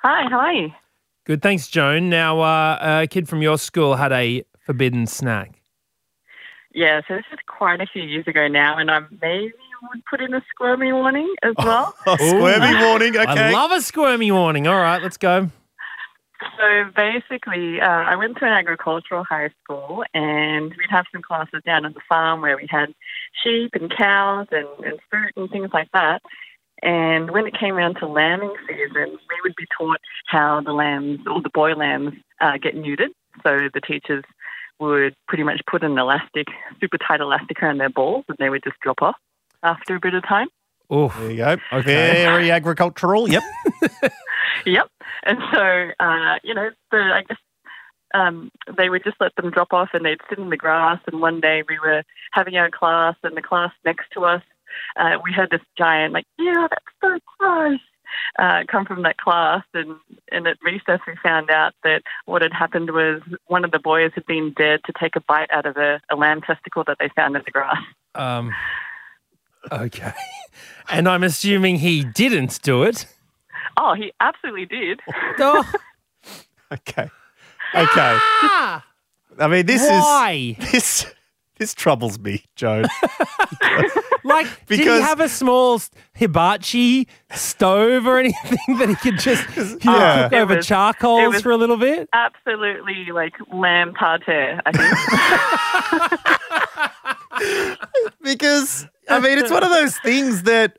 Hi, 0.02 0.28
how 0.30 0.38
are 0.38 0.52
you? 0.52 0.70
Good, 1.26 1.42
thanks, 1.42 1.68
Joan. 1.68 2.08
Now, 2.08 2.40
uh, 2.40 3.00
a 3.02 3.06
kid 3.08 3.28
from 3.28 3.42
your 3.42 3.58
school 3.58 3.96
had 3.96 4.12
a 4.12 4.44
forbidden 4.60 5.06
snack. 5.06 5.60
Yeah, 6.72 7.00
so 7.08 7.16
this 7.16 7.24
is 7.32 7.38
quite 7.46 7.80
a 7.80 7.86
few 7.86 8.02
years 8.02 8.26
ago 8.28 8.46
now, 8.46 8.78
and 8.78 8.90
I 8.90 9.00
maybe 9.20 9.52
would 9.82 10.04
put 10.08 10.20
in 10.20 10.34
a 10.34 10.42
squirmy 10.50 10.92
warning 10.92 11.34
as 11.42 11.54
well. 11.58 11.94
Oh, 12.06 12.16
squirmy 12.16 12.84
warning. 12.84 13.16
Okay. 13.16 13.26
I 13.26 13.50
love 13.52 13.72
a 13.72 13.80
squirmy 13.80 14.30
warning. 14.30 14.66
All 14.66 14.76
right, 14.76 15.02
let's 15.02 15.16
go. 15.16 15.50
so 16.58 16.90
basically, 16.94 17.80
uh, 17.80 17.88
I 17.88 18.14
went 18.16 18.36
to 18.38 18.44
an 18.44 18.52
agricultural 18.52 19.24
high 19.24 19.50
school, 19.62 20.04
and 20.14 20.70
we'd 20.70 20.90
have 20.90 21.06
some 21.12 21.22
classes 21.22 21.62
down 21.66 21.84
at 21.84 21.94
the 21.94 22.00
farm 22.08 22.40
where 22.40 22.56
we 22.56 22.66
had 22.70 22.94
sheep 23.42 23.70
and 23.74 23.90
cows 23.96 24.46
and, 24.52 24.68
and 24.84 24.98
fruit 25.10 25.32
and 25.36 25.50
things 25.50 25.70
like 25.72 25.88
that. 25.92 26.22
And 26.82 27.30
when 27.30 27.46
it 27.46 27.58
came 27.58 27.74
around 27.74 27.96
to 27.96 28.06
lambing 28.06 28.54
season, 28.68 29.10
we 29.10 29.36
would 29.42 29.54
be 29.56 29.66
taught 29.76 30.00
how 30.26 30.60
the 30.64 30.72
lambs, 30.72 31.20
or 31.26 31.42
the 31.42 31.50
boy 31.50 31.74
lambs, 31.74 32.14
uh, 32.40 32.58
get 32.62 32.76
neutered. 32.76 33.08
So 33.42 33.68
the 33.72 33.80
teachers 33.80 34.24
would 34.78 35.14
pretty 35.26 35.42
much 35.42 35.60
put 35.68 35.82
an 35.82 35.98
elastic, 35.98 36.46
super 36.80 36.98
tight 36.98 37.20
elastic 37.20 37.62
around 37.62 37.78
their 37.78 37.90
balls, 37.90 38.24
and 38.28 38.38
they 38.38 38.48
would 38.48 38.62
just 38.62 38.78
drop 38.80 39.02
off 39.02 39.16
after 39.62 39.96
a 39.96 40.00
bit 40.00 40.14
of 40.14 40.22
time. 40.26 40.48
Oh, 40.90 41.08
There 41.18 41.30
you 41.30 41.36
go. 41.36 41.56
Okay. 41.72 42.24
Very 42.24 42.50
agricultural. 42.50 43.28
Yep. 43.28 43.42
Yep. 44.66 44.88
And 45.24 45.38
so, 45.52 45.90
uh, 46.00 46.38
you 46.42 46.54
know, 46.54 46.70
the, 46.90 46.98
I 46.98 47.22
guess 47.28 47.38
um, 48.14 48.50
they 48.76 48.88
would 48.88 49.04
just 49.04 49.16
let 49.20 49.34
them 49.36 49.50
drop 49.50 49.72
off 49.72 49.90
and 49.92 50.04
they'd 50.04 50.20
sit 50.28 50.38
in 50.38 50.50
the 50.50 50.56
grass. 50.56 51.00
And 51.06 51.20
one 51.20 51.40
day 51.40 51.62
we 51.68 51.78
were 51.78 52.02
having 52.32 52.56
our 52.56 52.70
class, 52.70 53.14
and 53.22 53.36
the 53.36 53.42
class 53.42 53.70
next 53.84 54.10
to 54.14 54.24
us, 54.24 54.42
uh, 54.96 55.18
we 55.24 55.32
had 55.32 55.50
this 55.50 55.60
giant, 55.76 56.12
like, 56.12 56.26
yeah, 56.38 56.66
that's 56.70 56.84
so 57.02 57.18
gross. 57.38 57.80
Uh, 58.38 58.62
come 58.68 58.86
from 58.86 59.02
that 59.02 59.18
class, 59.18 59.62
and, 59.74 59.94
and 60.32 60.46
at 60.46 60.56
recess 60.62 60.98
we 61.06 61.14
found 61.22 61.50
out 61.50 61.74
that 61.84 62.02
what 62.24 62.40
had 62.40 62.52
happened 62.54 62.90
was 62.90 63.20
one 63.48 63.64
of 63.66 63.70
the 63.70 63.78
boys 63.78 64.10
had 64.14 64.24
been 64.24 64.52
dared 64.56 64.80
to 64.84 64.92
take 64.98 65.14
a 65.14 65.20
bite 65.28 65.50
out 65.52 65.66
of 65.66 65.76
a, 65.76 66.00
a 66.10 66.16
lamb 66.16 66.40
testicle 66.40 66.82
that 66.86 66.96
they 66.98 67.10
found 67.14 67.36
in 67.36 67.42
the 67.44 67.50
grass. 67.50 67.76
Um, 68.14 68.54
okay. 69.70 70.12
And 70.90 71.06
I'm 71.06 71.22
assuming 71.22 71.76
he 71.76 72.02
didn't 72.02 72.62
do 72.62 72.82
it. 72.82 73.04
Oh, 73.76 73.92
he 73.94 74.10
absolutely 74.20 74.64
did. 74.64 75.00
Oh, 75.38 75.62
Okay. 76.72 77.10
Okay. 77.74 78.18
I 79.38 79.46
mean, 79.48 79.66
this 79.66 79.86
why? 79.86 80.56
is 80.58 80.72
this 80.72 81.06
this 81.58 81.74
troubles 81.74 82.18
me, 82.18 82.44
Joan. 82.56 82.86
Like, 84.24 84.46
did 84.66 84.78
he 84.80 84.84
Because- 84.84 85.00
have 85.04 85.20
a 85.20 85.28
small 85.28 85.80
hibachi 86.14 87.08
stove 87.30 88.06
or 88.06 88.18
anything 88.18 88.76
that 88.78 88.88
he 88.90 88.94
could 88.96 89.18
just 89.18 89.46
you 89.56 89.64
know, 89.90 89.96
Yeah. 89.96 90.24
cook 90.28 90.32
over 90.34 90.56
was- 90.56 90.66
charcoals 90.66 91.40
for 91.40 91.50
a 91.50 91.56
little 91.56 91.78
bit? 91.78 92.10
Absolutely 92.12 93.06
like 93.10 93.32
lamb 93.50 93.94
tartare, 93.94 94.60
I 94.66 94.72
think. 97.40 98.10
because 98.22 98.86
I 99.08 99.20
mean, 99.20 99.38
it's 99.38 99.50
one 99.50 99.62
of 99.62 99.70
those 99.70 99.96
things 99.98 100.42
that 100.42 100.76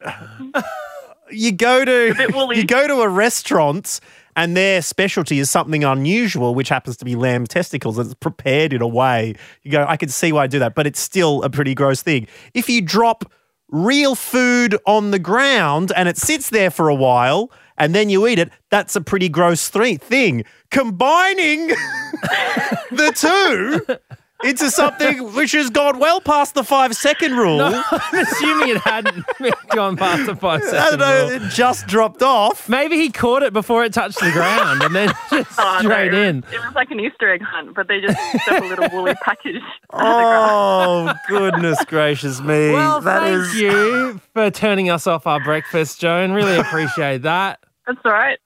you 1.32 1.52
go 1.52 1.84
to 1.86 2.50
you 2.54 2.66
go 2.66 2.88
to 2.88 3.02
a 3.02 3.10
restaurant 3.10 4.00
and 4.36 4.56
their 4.56 4.82
specialty 4.82 5.40
is 5.40 5.50
something 5.50 5.84
unusual, 5.84 6.56
which 6.56 6.70
happens 6.70 6.98
to 6.98 7.06
be 7.06 7.16
lamb 7.16 7.46
testicles, 7.48 7.98
and 7.98 8.06
it's 8.08 8.16
prepared 8.16 8.74
in 8.74 8.82
a 8.82 8.88
way. 8.88 9.36
You 9.64 9.72
go, 9.72 9.86
I 9.88 9.98
can 9.98 10.10
see 10.10 10.32
why 10.32 10.44
I 10.44 10.48
do 10.48 10.60
that, 10.60 10.76
but 10.76 10.88
it's 10.88 11.00
still 11.00 11.44
a 11.44 11.50
pretty 11.50 11.76
gross 11.76 12.02
thing. 12.02 12.28
If 12.54 12.70
you 12.70 12.82
drop 12.82 13.32
real 13.70 14.16
food 14.16 14.78
on 14.86 15.12
the 15.12 15.20
ground 15.20 15.92
and 15.96 16.10
it 16.10 16.18
sits 16.18 16.50
there 16.50 16.72
for 16.72 16.90
a 16.90 16.96
while 16.96 17.52
and 17.78 17.94
then 17.94 18.10
you 18.10 18.28
eat 18.28 18.40
it, 18.40 18.50
that's 18.70 18.96
a 18.96 19.02
pretty 19.02 19.30
gross 19.30 19.70
thre- 19.70 19.96
thing. 20.00 20.44
Combining 20.72 21.68
the 22.92 23.12
two 23.16 23.98
into 24.44 24.72
something 24.72 25.34
which 25.34 25.52
has 25.52 25.70
gone 25.70 26.00
well 26.00 26.22
past 26.22 26.54
the 26.54 26.64
five 26.64 26.96
second 26.96 27.36
rule. 27.36 27.58
No, 27.58 27.84
I'm 27.92 28.20
assuming 28.20 28.70
it 28.70 28.78
hadn't 28.78 29.26
gone 29.76 29.98
past 29.98 30.26
the 30.26 30.36
five 30.36 30.64
second 30.64 30.80
I 30.80 30.90
don't 30.92 31.00
know, 31.00 31.36
rule. 31.38 31.46
it 31.46 31.50
just 31.52 31.88
dropped 31.88 32.22
off. 32.24 32.70
Maybe 32.70 32.96
he 32.96 33.10
caught 33.12 33.44
it 33.44 33.52
before 33.54 33.84
it 33.84 33.94
touched 33.94 34.20
the 34.20 34.32
ground 34.32 34.82
and 34.84 34.96
then 34.96 35.10
just 35.30 35.60
Oh, 35.60 35.80
no, 35.84 35.90
straight 35.90 36.14
it 36.14 36.18
was- 36.18 36.28
in. 36.28 36.38
It 36.54 36.60
was 36.66 36.74
like 36.76 36.90
an 36.92 37.00
Easter 37.00 37.32
egg 37.34 37.42
hunt, 37.42 37.76
but 37.76 37.88
they 37.88 38.00
just 38.00 38.18
stuck 38.44 38.62
a 38.64 38.66
little 38.66 38.90
woolly 38.92 39.14
package. 39.24 39.62
Oh, 39.92 41.14
goodness 41.28 41.84
gracious 41.86 42.40
me. 42.40 42.72
Well, 42.72 43.02
That 43.02 43.22
thank 43.24 43.36
is- 43.36 43.56
you 43.56 44.22
for 44.34 44.50
turning 44.52 44.90
us 44.90 45.06
off 45.08 45.28
our 45.28 45.44
breakfast, 45.44 46.00
Joan. 46.00 46.32
Really 46.32 46.58
appreciate 46.58 47.24
that. 47.24 47.60
That's 47.88 48.00
all 48.06 48.12
right. 48.14 48.38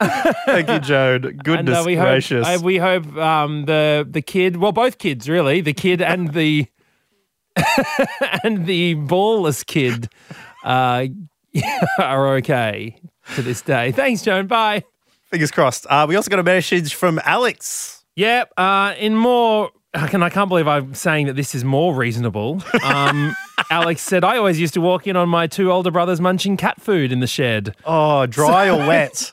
Thank 0.46 0.68
you, 0.68 0.78
Joan. 0.80 1.24
And 1.24 1.44
Goodness 1.44 1.78
uh, 1.78 1.84
we 1.86 1.96
gracious. 1.96 2.46
hope 2.46 2.60
uh, 2.60 2.64
we 2.64 2.78
hope 2.78 3.16
um, 3.16 3.64
the 3.66 4.06
the 4.08 4.22
kid, 4.22 4.56
well, 4.56 4.72
both 4.72 4.98
kids 4.98 5.28
really, 5.28 5.60
the 5.60 5.72
kid 5.72 6.02
and 6.02 6.32
the 6.32 6.66
and 8.42 8.66
the 8.66 8.96
ballless 8.96 9.64
kid, 9.64 10.08
uh, 10.64 11.06
are 11.98 12.36
okay 12.36 12.96
to 13.36 13.42
this 13.42 13.62
day. 13.62 13.92
Thanks, 13.92 14.22
Joan. 14.22 14.46
Bye. 14.46 14.84
Fingers 15.30 15.50
crossed. 15.50 15.86
Uh, 15.88 16.06
we 16.08 16.16
also 16.16 16.30
got 16.30 16.38
a 16.38 16.42
message 16.42 16.94
from 16.94 17.20
Alex. 17.24 18.04
Yep. 18.16 18.52
Uh, 18.56 18.94
in 18.98 19.16
more, 19.16 19.70
I 19.92 20.06
can 20.08 20.22
I 20.22 20.28
can't 20.30 20.48
believe 20.48 20.66
I'm 20.68 20.94
saying 20.94 21.26
that 21.26 21.34
this 21.34 21.54
is 21.54 21.64
more 21.64 21.94
reasonable. 21.94 22.62
Um, 22.84 23.34
Alex 23.70 24.02
said, 24.02 24.24
"I 24.24 24.36
always 24.36 24.60
used 24.60 24.74
to 24.74 24.80
walk 24.80 25.06
in 25.06 25.16
on 25.16 25.28
my 25.28 25.46
two 25.46 25.70
older 25.70 25.90
brothers 25.90 26.20
munching 26.20 26.56
cat 26.56 26.80
food 26.80 27.12
in 27.12 27.20
the 27.20 27.26
shed." 27.26 27.74
Oh, 27.84 28.26
dry 28.26 28.68
or 28.68 28.78
wet? 28.86 29.32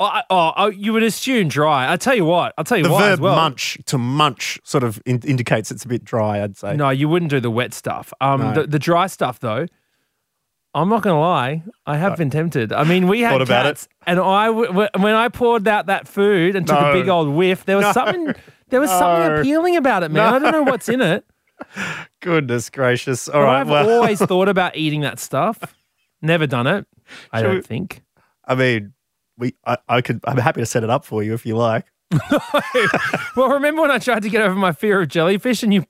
Oh, 0.00 0.20
oh, 0.56 0.66
you 0.70 0.92
would 0.92 1.04
assume 1.04 1.48
dry. 1.48 1.90
I 1.92 1.96
tell 1.96 2.14
you 2.16 2.24
what. 2.24 2.52
I'll 2.58 2.64
tell 2.64 2.76
you 2.78 2.84
The 2.84 2.90
what. 2.90 3.04
as 3.04 3.10
verb 3.10 3.20
well. 3.20 3.36
munch, 3.36 3.78
to 3.86 3.96
munch, 3.96 4.58
sort 4.64 4.82
of 4.82 5.00
in- 5.06 5.20
indicates 5.24 5.70
it's 5.70 5.84
a 5.84 5.88
bit 5.88 6.04
dry, 6.04 6.42
I'd 6.42 6.56
say. 6.56 6.74
No, 6.76 6.90
you 6.90 7.08
wouldn't 7.08 7.30
do 7.30 7.38
the 7.40 7.50
wet 7.50 7.72
stuff. 7.72 8.12
Um, 8.20 8.40
No. 8.40 8.52
the, 8.54 8.66
the 8.66 8.78
dry 8.78 9.06
stuff 9.06 9.38
though. 9.40 9.66
I'm 10.76 10.88
not 10.88 11.02
gonna 11.02 11.20
lie. 11.20 11.62
I 11.86 11.96
have 11.98 12.16
been 12.16 12.30
tempted. 12.30 12.72
I 12.72 12.82
mean, 12.82 13.06
we 13.06 13.20
had 13.20 13.30
Thought 13.30 13.42
about 13.42 13.66
it? 13.66 13.68
cats, 13.68 13.88
and 14.08 14.18
I 14.18 14.46
w- 14.46 14.66
w- 14.66 14.88
when 14.98 15.14
I 15.14 15.28
poured 15.28 15.68
out 15.68 15.86
that 15.86 16.08
food 16.08 16.56
and 16.56 16.66
took 16.66 16.80
No. 16.80 16.90
a 16.90 16.92
big 16.92 17.08
old 17.08 17.28
whiff, 17.28 17.64
there 17.64 17.76
was 17.76 17.84
No. 17.86 17.92
something. 17.92 18.34
There 18.70 18.80
was 18.80 18.90
something 18.90 19.38
appealing 19.38 19.76
about 19.76 20.02
it, 20.02 20.10
man. 20.10 20.34
I 20.34 20.38
don't 20.40 20.50
know 20.50 20.64
what's 20.64 20.88
in 20.88 21.00
it. 21.00 21.24
Goodness 22.20 22.70
gracious. 22.70 23.28
All 23.28 23.34
But 23.40 23.44
right. 23.44 23.60
I've 23.60 23.68
Well, 23.68 23.88
always 23.90 24.18
thought 24.26 24.48
about 24.48 24.76
eating 24.76 25.02
that 25.02 25.20
stuff. 25.20 25.58
Never 26.20 26.48
done 26.48 26.66
it. 26.66 26.86
I 27.32 27.38
Shall 27.40 27.48
don't 27.50 27.56
we- 27.56 27.62
think. 27.62 28.02
I 28.46 28.56
mean, 28.56 28.94
we. 29.38 29.54
I, 29.66 29.78
I 29.88 30.00
could. 30.00 30.20
I'm 30.24 30.38
happy 30.38 30.60
to 30.60 30.66
set 30.66 30.84
it 30.84 30.90
up 30.90 31.04
for 31.04 31.22
you 31.22 31.34
if 31.34 31.44
you 31.46 31.56
like. 31.56 31.86
Well, 33.36 33.48
remember 33.48 33.82
when 33.82 33.90
I 33.90 33.98
tried 33.98 34.22
to 34.22 34.30
get 34.30 34.42
over 34.42 34.54
my 34.54 34.70
fear 34.72 35.02
of 35.02 35.08
jellyfish 35.08 35.64
and 35.64 35.74
you 35.74 35.84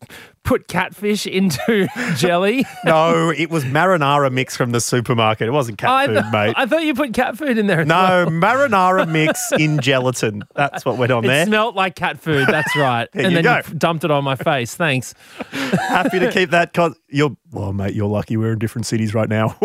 put 0.45 0.69
catfish 0.69 1.27
into 1.27 1.89
jelly? 2.17 2.65
No, 2.85 3.31
it 3.31 3.51
was 3.51 3.65
marinara 3.65 4.31
mix 4.33 4.57
from 4.57 4.71
the 4.73 4.81
supermarket. 4.81 5.49
It 5.49 5.53
wasn't 5.53 5.79
cat 5.79 5.91
I, 5.91 6.07
food, 6.07 6.13
th- 6.15 6.25
mate. 6.33 6.55
I 6.57 6.67
thought 6.67 6.85
you 6.85 6.95
put 6.95 7.13
cat 7.15 7.37
food 7.37 7.59
in 7.59 7.67
there. 7.67 7.85
No, 7.85 7.95
well. 7.95 8.27
marinara 8.29 9.09
mix 9.09 9.51
in 9.59 9.81
gelatin. 9.81 10.45
That's 10.55 10.85
what 10.85 10.99
went 10.99 11.11
on 11.13 11.25
It 11.25 11.29
there. 11.29 11.47
smelt 11.47 11.75
like 11.75 11.95
cat 11.97 12.21
food. 12.21 12.47
That's 12.49 12.77
right. 12.77 13.09
And 13.15 13.33
you 13.33 13.43
then 13.43 13.45
go. 13.45 13.61
you 13.69 13.75
dumped 13.75 14.05
it 14.05 14.11
on 14.11 14.23
my 14.23 14.37
face. 14.37 14.75
Thanks. 14.75 15.15
Happy 15.51 16.19
to 16.21 16.31
keep 16.31 16.51
that. 16.51 16.73
Con- 16.75 16.95
you're, 17.09 17.37
well, 17.53 17.73
mate, 17.73 17.95
you're 17.95 18.09
lucky 18.09 18.37
we're 18.37 18.53
in 18.53 18.59
different 18.59 18.87
cities 18.87 19.15
right 19.15 19.29
now. 19.29 19.57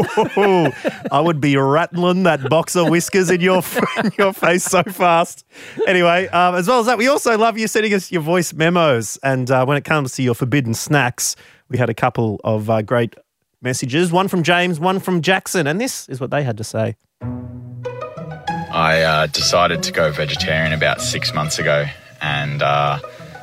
I 1.11 1.19
would 1.19 1.41
be 1.41 1.57
rattling 1.57 2.23
that 2.23 2.49
box 2.49 2.75
of 2.75 2.89
whiskers 2.89 3.29
in 3.29 3.41
your 3.41 3.61
in 4.03 4.11
your 4.17 4.33
face 4.33 4.63
so 4.63 4.83
fast. 4.83 5.45
Anyway, 5.87 6.27
um, 6.27 6.55
as 6.55 6.67
well 6.67 6.79
as 6.79 6.85
that, 6.85 6.97
we 6.97 7.07
also 7.07 7.37
love 7.37 7.57
you 7.57 7.67
sending 7.67 7.93
us 7.93 8.11
your 8.11 8.21
voice 8.21 8.53
memos. 8.53 9.17
And 9.23 9.49
uh, 9.51 9.65
when 9.65 9.77
it 9.77 9.83
comes 9.83 10.13
to 10.13 10.23
your 10.23 10.35
forbidden 10.35 10.68
snacks, 10.73 11.35
we 11.69 11.77
had 11.77 11.89
a 11.89 11.93
couple 11.93 12.39
of 12.43 12.69
uh, 12.69 12.81
great 12.81 13.15
messages. 13.61 14.11
One 14.11 14.27
from 14.27 14.43
James, 14.43 14.79
one 14.79 14.99
from 14.99 15.21
Jackson, 15.21 15.67
and 15.67 15.79
this 15.79 16.07
is 16.09 16.19
what 16.19 16.31
they 16.31 16.43
had 16.43 16.57
to 16.57 16.63
say. 16.63 16.95
I 18.71 19.01
uh, 19.01 19.27
decided 19.27 19.83
to 19.83 19.91
go 19.91 20.11
vegetarian 20.11 20.73
about 20.73 21.01
six 21.01 21.33
months 21.33 21.59
ago, 21.59 21.85
and 22.21 22.61
uh, 22.61 22.99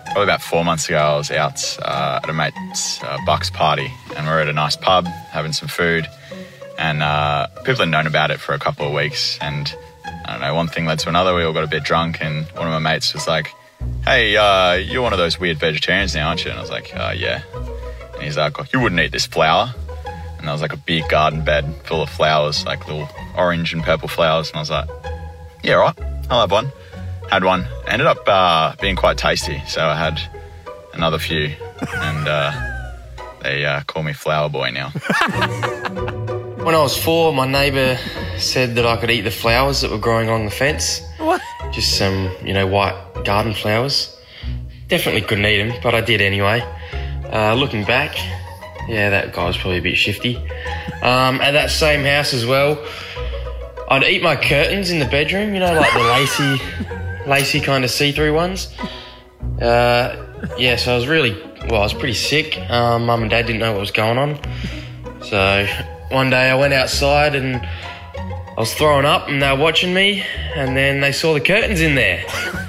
probably 0.07 0.23
about 0.23 0.41
four 0.41 0.65
months 0.65 0.89
ago, 0.89 0.99
I 0.99 1.17
was 1.17 1.31
out 1.31 1.79
uh, 1.83 2.21
at 2.23 2.31
a 2.31 2.33
mate's 2.33 3.03
uh, 3.03 3.19
Bucks 3.27 3.51
party, 3.51 3.93
and 4.17 4.27
we 4.27 4.33
are 4.33 4.41
at 4.41 4.49
a 4.49 4.53
nice 4.53 4.77
pub 4.77 5.07
having 5.07 5.53
some 5.53 5.69
food, 5.69 6.07
and 6.79 7.03
uh, 7.03 7.49
people 7.65 7.81
had 7.81 7.89
known 7.89 8.07
about 8.07 8.31
it 8.31 8.39
for 8.39 8.55
a 8.55 8.59
couple 8.59 8.87
of 8.87 8.95
weeks, 8.95 9.39
and 9.41 9.75
I 10.25 10.33
don't 10.33 10.41
know, 10.41 10.55
one 10.55 10.69
thing 10.69 10.87
led 10.87 11.01
to 11.01 11.09
another. 11.09 11.35
We 11.35 11.43
all 11.43 11.53
got 11.53 11.65
a 11.65 11.69
bit 11.69 11.83
drunk, 11.83 12.19
and 12.21 12.47
one 12.53 12.69
of 12.69 12.73
my 12.73 12.79
mates 12.79 13.13
was 13.13 13.27
like, 13.27 13.49
"Hey, 14.05 14.37
uh, 14.37 14.75
you're 14.75 15.03
one 15.03 15.13
of 15.13 15.19
those 15.19 15.39
weird 15.39 15.59
vegetarians 15.59 16.15
now, 16.15 16.29
aren't 16.29 16.45
you?" 16.45 16.51
And 16.51 16.59
I 16.59 16.63
was 16.63 16.71
like, 16.71 16.95
uh, 16.95 17.15
"Yeah." 17.17 17.43
And 18.15 18.23
he's 18.23 18.37
like, 18.37 18.57
"You 18.73 18.81
wouldn't 18.81 19.01
eat 19.01 19.13
this 19.13 19.27
flower." 19.27 19.75
And 20.39 20.47
there 20.47 20.53
was 20.53 20.63
like 20.63 20.73
a 20.73 20.79
big 20.79 21.09
garden 21.09 21.45
bed 21.45 21.65
full 21.85 22.03
of 22.03 22.11
flowers, 22.11 22.65
like 22.65 22.87
little 22.87 23.09
orange 23.37 23.73
and 23.73 23.83
purple 23.83 24.09
flowers, 24.09 24.49
and 24.49 24.57
I 24.57 24.61
was 24.61 24.71
like 24.71 24.89
yeah, 25.67 25.75
right. 25.75 25.99
I'll 26.31 26.41
have 26.43 26.53
one. 26.53 26.71
Had 27.29 27.43
one. 27.43 27.67
Ended 27.89 28.07
up 28.07 28.23
uh, 28.29 28.77
being 28.81 28.95
quite 28.95 29.19
tasty, 29.19 29.61
so 29.67 29.85
I 29.85 29.97
had 29.97 30.21
another 30.95 31.19
few, 31.19 31.57
and 31.95 32.29
uh, 32.29 32.53
they 33.43 33.65
uh, 33.65 33.83
call 33.83 34.05
me 34.05 34.13
Flower 34.13 34.49
Boy 34.49 34.71
now. 34.71 34.93
When 36.67 36.75
I 36.75 36.83
was 36.83 36.97
four, 36.97 37.33
my 37.33 37.47
neighbour 37.47 37.97
said 38.39 38.75
that 38.75 38.85
I 38.85 38.97
could 38.97 39.09
eat 39.09 39.21
the 39.21 39.31
flowers 39.31 39.83
that 39.83 39.91
were 39.93 39.99
growing 39.99 40.29
along 40.29 40.47
the 40.47 40.51
fence. 40.51 41.01
What? 41.19 41.41
Just 41.71 41.97
some, 41.97 42.35
you 42.45 42.53
know, 42.53 42.67
white 42.67 43.06
garden 43.27 43.53
flowers. 43.53 44.17
Definitely 44.89 45.23
couldn't 45.23 45.45
eat 45.45 45.59
them, 45.59 45.79
but 45.83 45.95
I 45.95 46.01
did 46.01 46.21
anyway. 46.21 46.61
Uh, 47.25 47.55
looking 47.55 47.85
back, 47.85 48.17
yeah, 48.89 49.11
that 49.11 49.33
guy 49.33 49.47
was 49.47 49.57
probably 49.57 49.79
a 49.79 49.83
bit 49.83 49.97
shifty. 49.97 50.37
Um, 51.03 51.41
at 51.41 51.51
that 51.51 51.71
same 51.71 52.05
house 52.05 52.33
as 52.33 52.47
well, 52.47 52.83
I'd 53.89 54.05
eat 54.05 54.23
my 54.23 54.37
curtains 54.37 54.91
in 54.91 55.01
the 55.01 55.07
bedroom, 55.07 55.55
you 55.55 55.61
know, 55.61 55.75
like 55.75 55.93
the 55.93 56.01
lacy, 56.01 56.63
lacy 57.29 57.61
kind 57.61 57.85
of 57.85 57.91
see-through 57.91 58.33
ones. 58.33 58.73
Uh, 59.61 60.25
yeah, 60.57 60.77
so 60.77 60.93
I 60.93 60.97
was 60.97 61.09
really, 61.09 61.33
well, 61.69 61.81
I 61.81 61.85
was 61.85 61.95
pretty 61.95 62.15
sick. 62.15 62.59
Um, 62.71 63.07
Mum 63.07 63.23
and 63.23 63.31
Dad 63.31 63.47
didn't 63.47 63.61
know 63.61 63.73
what 63.73 63.81
was 63.81 63.91
going 63.91 64.19
on. 64.19 64.39
So 65.23 65.67
one 66.11 66.31
day 66.31 66.51
I 66.51 66.55
went 66.55 66.73
outside 66.73 67.35
and 67.35 67.57
I 67.57 68.55
was 68.61 68.73
throwing 68.73 69.05
up 69.05 69.29
and 69.29 69.43
they 69.43 69.51
were 69.53 69.59
watching 69.59 69.93
me 69.93 70.23
and 70.55 70.77
then 70.77 71.01
they 71.01 71.13
saw 71.13 71.35
the 71.35 71.41
curtains 71.41 71.81
in 71.81 71.97
there. 71.97 72.25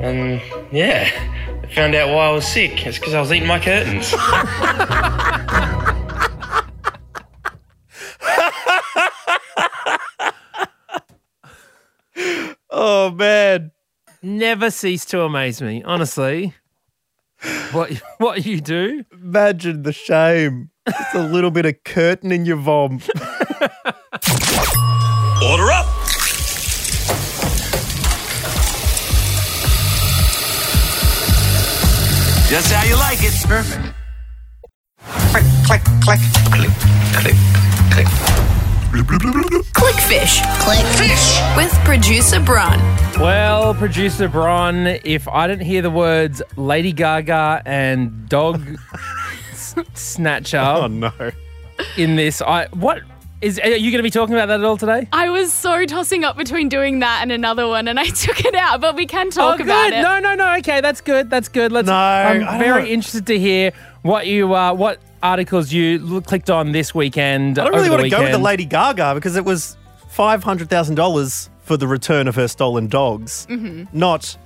And 0.00 0.40
yeah, 0.72 1.10
they 1.62 1.74
found 1.74 1.94
out 1.94 2.08
why 2.14 2.26
I 2.26 2.30
was 2.30 2.46
sick. 2.46 2.86
It's 2.86 2.98
because 2.98 3.14
I 3.14 3.20
was 3.20 3.32
eating 3.32 3.48
my 3.48 3.60
curtains. 3.60 4.14
Oh 12.72 13.10
man, 13.10 13.72
Never 14.22 14.70
cease 14.70 15.06
to 15.06 15.22
amaze 15.22 15.62
me, 15.62 15.82
honestly. 15.82 16.54
What 17.72 17.90
what 18.18 18.44
you 18.44 18.60
do? 18.60 19.04
imagine 19.12 19.82
the 19.82 19.94
shame. 19.94 20.70
Just 20.86 21.14
a 21.14 21.22
little 21.22 21.50
bit 21.50 21.64
of 21.64 21.82
curtain 21.84 22.30
in 22.30 22.44
your 22.44 22.58
vom. 22.58 23.00
Order 25.42 25.70
up. 25.72 25.99
Just 32.50 32.72
how 32.72 32.84
you 32.84 32.96
like 32.96 33.18
it. 33.22 33.32
Perfect. 33.46 33.94
Click, 35.32 35.44
click, 36.02 36.20
click, 36.52 36.70
click. 37.22 37.36
Clickfish 39.72 40.42
Click. 40.58 40.78
Click 40.84 40.86
fish. 40.96 41.40
with 41.56 41.72
producer 41.84 42.40
Bron. 42.40 42.78
Well, 43.20 43.72
producer 43.74 44.28
Bron, 44.28 44.86
if 45.04 45.28
I 45.28 45.46
didn't 45.46 45.64
hear 45.64 45.80
the 45.82 45.90
words 45.90 46.42
Lady 46.56 46.92
Gaga 46.92 47.62
and 47.64 48.28
dog 48.28 48.60
s- 49.52 49.76
snatcher 49.94 50.58
Oh 50.58 50.88
no. 50.88 51.12
in 51.96 52.16
this, 52.16 52.42
I 52.42 52.66
what 52.72 53.00
is 53.40 53.58
are 53.58 53.68
you 53.68 53.90
going 53.90 53.98
to 53.98 54.02
be 54.02 54.10
talking 54.10 54.34
about 54.34 54.46
that 54.46 54.60
at 54.60 54.64
all 54.66 54.76
today? 54.76 55.08
I 55.12 55.30
was 55.30 55.52
so 55.52 55.84
tossing 55.86 56.24
up 56.24 56.36
between 56.36 56.68
doing 56.68 56.98
that 57.00 57.20
and 57.22 57.32
another 57.32 57.66
one, 57.66 57.88
and 57.88 57.98
I 57.98 58.04
took 58.24 58.44
it 58.44 58.54
out. 58.54 58.80
But 58.80 58.96
we 58.96 59.06
can 59.06 59.30
talk 59.30 59.60
oh, 59.60 59.62
about 59.62 59.90
good. 59.90 59.98
it. 59.98 60.02
No, 60.02 60.18
no, 60.18 60.34
no. 60.34 60.56
Okay, 60.58 60.80
that's 60.80 61.00
good. 61.00 61.30
That's 61.30 61.48
good. 61.48 61.72
Let's. 61.72 61.86
No, 61.86 61.94
I'm 61.94 62.58
very 62.58 62.82
know. 62.82 62.88
interested 62.88 63.26
to 63.28 63.38
hear 63.38 63.72
what 64.02 64.26
you 64.26 64.54
uh, 64.54 64.72
what 64.74 64.98
articles 65.22 65.72
you 65.72 66.14
l- 66.16 66.20
clicked 66.20 66.50
on 66.50 66.72
this 66.72 66.94
weekend. 66.94 67.58
I 67.58 67.64
don't 67.64 67.74
really 67.74 67.90
want 67.90 68.02
to 68.02 68.10
go 68.10 68.22
with 68.22 68.32
the. 68.32 68.38
Lady 68.38 68.64
Gaga 68.64 69.14
because 69.14 69.36
it 69.36 69.44
was 69.44 69.76
five 70.08 70.42
hundred 70.44 70.68
thousand 70.68 70.96
dollars 70.96 71.48
for 71.62 71.76
the 71.76 71.86
return 71.86 72.26
of 72.28 72.34
her 72.34 72.48
stolen 72.48 72.88
dogs, 72.88 73.46
Mm-hmm. 73.48 73.84
not 73.96 74.36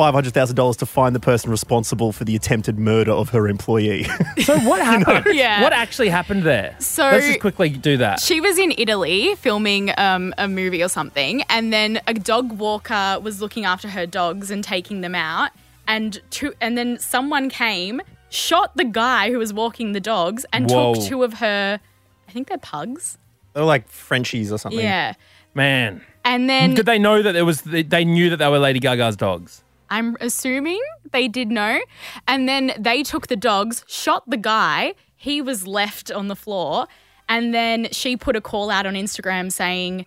five 0.00 0.14
hundred 0.14 0.32
thousand 0.32 0.56
dollars 0.56 0.78
to 0.78 0.86
find 0.86 1.14
the 1.14 1.20
person 1.20 1.50
responsible 1.50 2.10
for 2.10 2.24
the 2.24 2.34
attempted 2.34 2.78
murder 2.78 3.12
of 3.12 3.28
her 3.28 3.46
employee. 3.46 4.06
So 4.40 4.58
what 4.60 4.80
happened? 4.82 5.34
Yeah. 5.34 5.60
What 5.62 5.74
actually 5.74 6.08
happened 6.08 6.42
there? 6.44 6.74
So- 6.78 7.02
let's 7.02 7.26
just 7.26 7.40
quickly 7.40 7.68
do 7.68 7.98
that. 7.98 8.18
She 8.20 8.40
was 8.40 8.56
in 8.56 8.72
Italy 8.78 9.34
filming 9.34 9.92
um, 9.98 10.32
a 10.38 10.48
movie 10.48 10.82
or 10.82 10.88
something, 10.88 11.42
and 11.50 11.70
then 11.70 12.00
a 12.06 12.14
dog 12.14 12.52
walker 12.58 13.18
was 13.20 13.42
looking 13.42 13.66
after 13.66 13.88
her 13.88 14.06
dogs 14.06 14.50
and 14.50 14.64
taking 14.64 15.02
them 15.02 15.14
out, 15.14 15.50
and 15.86 16.22
two, 16.30 16.54
and 16.62 16.78
then 16.78 16.98
someone 16.98 17.50
came, 17.50 18.00
shot 18.30 18.74
the 18.78 18.86
guy 18.86 19.30
who 19.30 19.38
was 19.38 19.52
walking 19.52 19.92
the 19.92 20.00
dogs, 20.00 20.46
and 20.50 20.70
Whoa. 20.70 20.94
took 20.94 21.04
two 21.04 21.22
of 21.22 21.34
her, 21.34 21.78
I 22.26 22.32
think 22.32 22.48
they're 22.48 22.56
pugs. 22.56 23.18
They're 23.52 23.64
like 23.64 23.86
Frenchies 23.86 24.50
or 24.50 24.56
something. 24.56 24.80
Yeah, 24.80 25.12
Man, 25.52 26.00
and 26.24 26.48
then 26.48 26.72
did 26.74 26.86
they 26.86 26.98
know 26.98 27.20
that 27.20 27.36
it 27.36 27.42
was? 27.42 27.60
They 27.60 28.04
knew 28.06 28.30
that 28.30 28.38
they 28.38 28.48
were 28.48 28.58
Lady 28.58 28.80
Gaga's 28.80 29.16
dogs. 29.16 29.62
I'm 29.90 30.16
assuming 30.20 30.80
they 31.12 31.28
did 31.28 31.50
know. 31.50 31.80
And 32.28 32.48
then 32.48 32.72
they 32.78 33.02
took 33.02 33.26
the 33.26 33.36
dogs, 33.36 33.84
shot 33.88 34.28
the 34.28 34.36
guy. 34.36 34.94
He 35.16 35.42
was 35.42 35.66
left 35.66 36.10
on 36.10 36.28
the 36.28 36.36
floor. 36.36 36.86
And 37.28 37.52
then 37.54 37.88
she 37.92 38.16
put 38.16 38.36
a 38.36 38.40
call 38.40 38.70
out 38.70 38.86
on 38.86 38.94
Instagram 38.94 39.52
saying, 39.52 40.06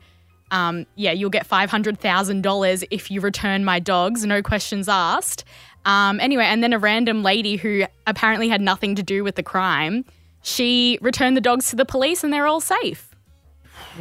um, 0.51 0.85
yeah, 0.95 1.11
you'll 1.11 1.29
get 1.29 1.47
$500,000 1.47 2.83
if 2.91 3.09
you 3.11 3.21
return 3.21 3.65
my 3.65 3.79
dogs, 3.79 4.25
no 4.25 4.41
questions 4.41 4.87
asked. 4.89 5.43
Um, 5.85 6.19
anyway, 6.19 6.45
and 6.45 6.63
then 6.63 6.73
a 6.73 6.79
random 6.79 7.23
lady 7.23 7.55
who 7.57 7.83
apparently 8.07 8.49
had 8.49 8.61
nothing 8.61 8.95
to 8.95 9.03
do 9.03 9.23
with 9.23 9.35
the 9.35 9.43
crime, 9.43 10.05
she 10.41 10.97
returned 11.01 11.35
the 11.35 11.41
dogs 11.41 11.69
to 11.71 11.75
the 11.75 11.85
police 11.85 12.23
and 12.23 12.31
they're 12.31 12.47
all 12.47 12.61
safe. 12.61 13.15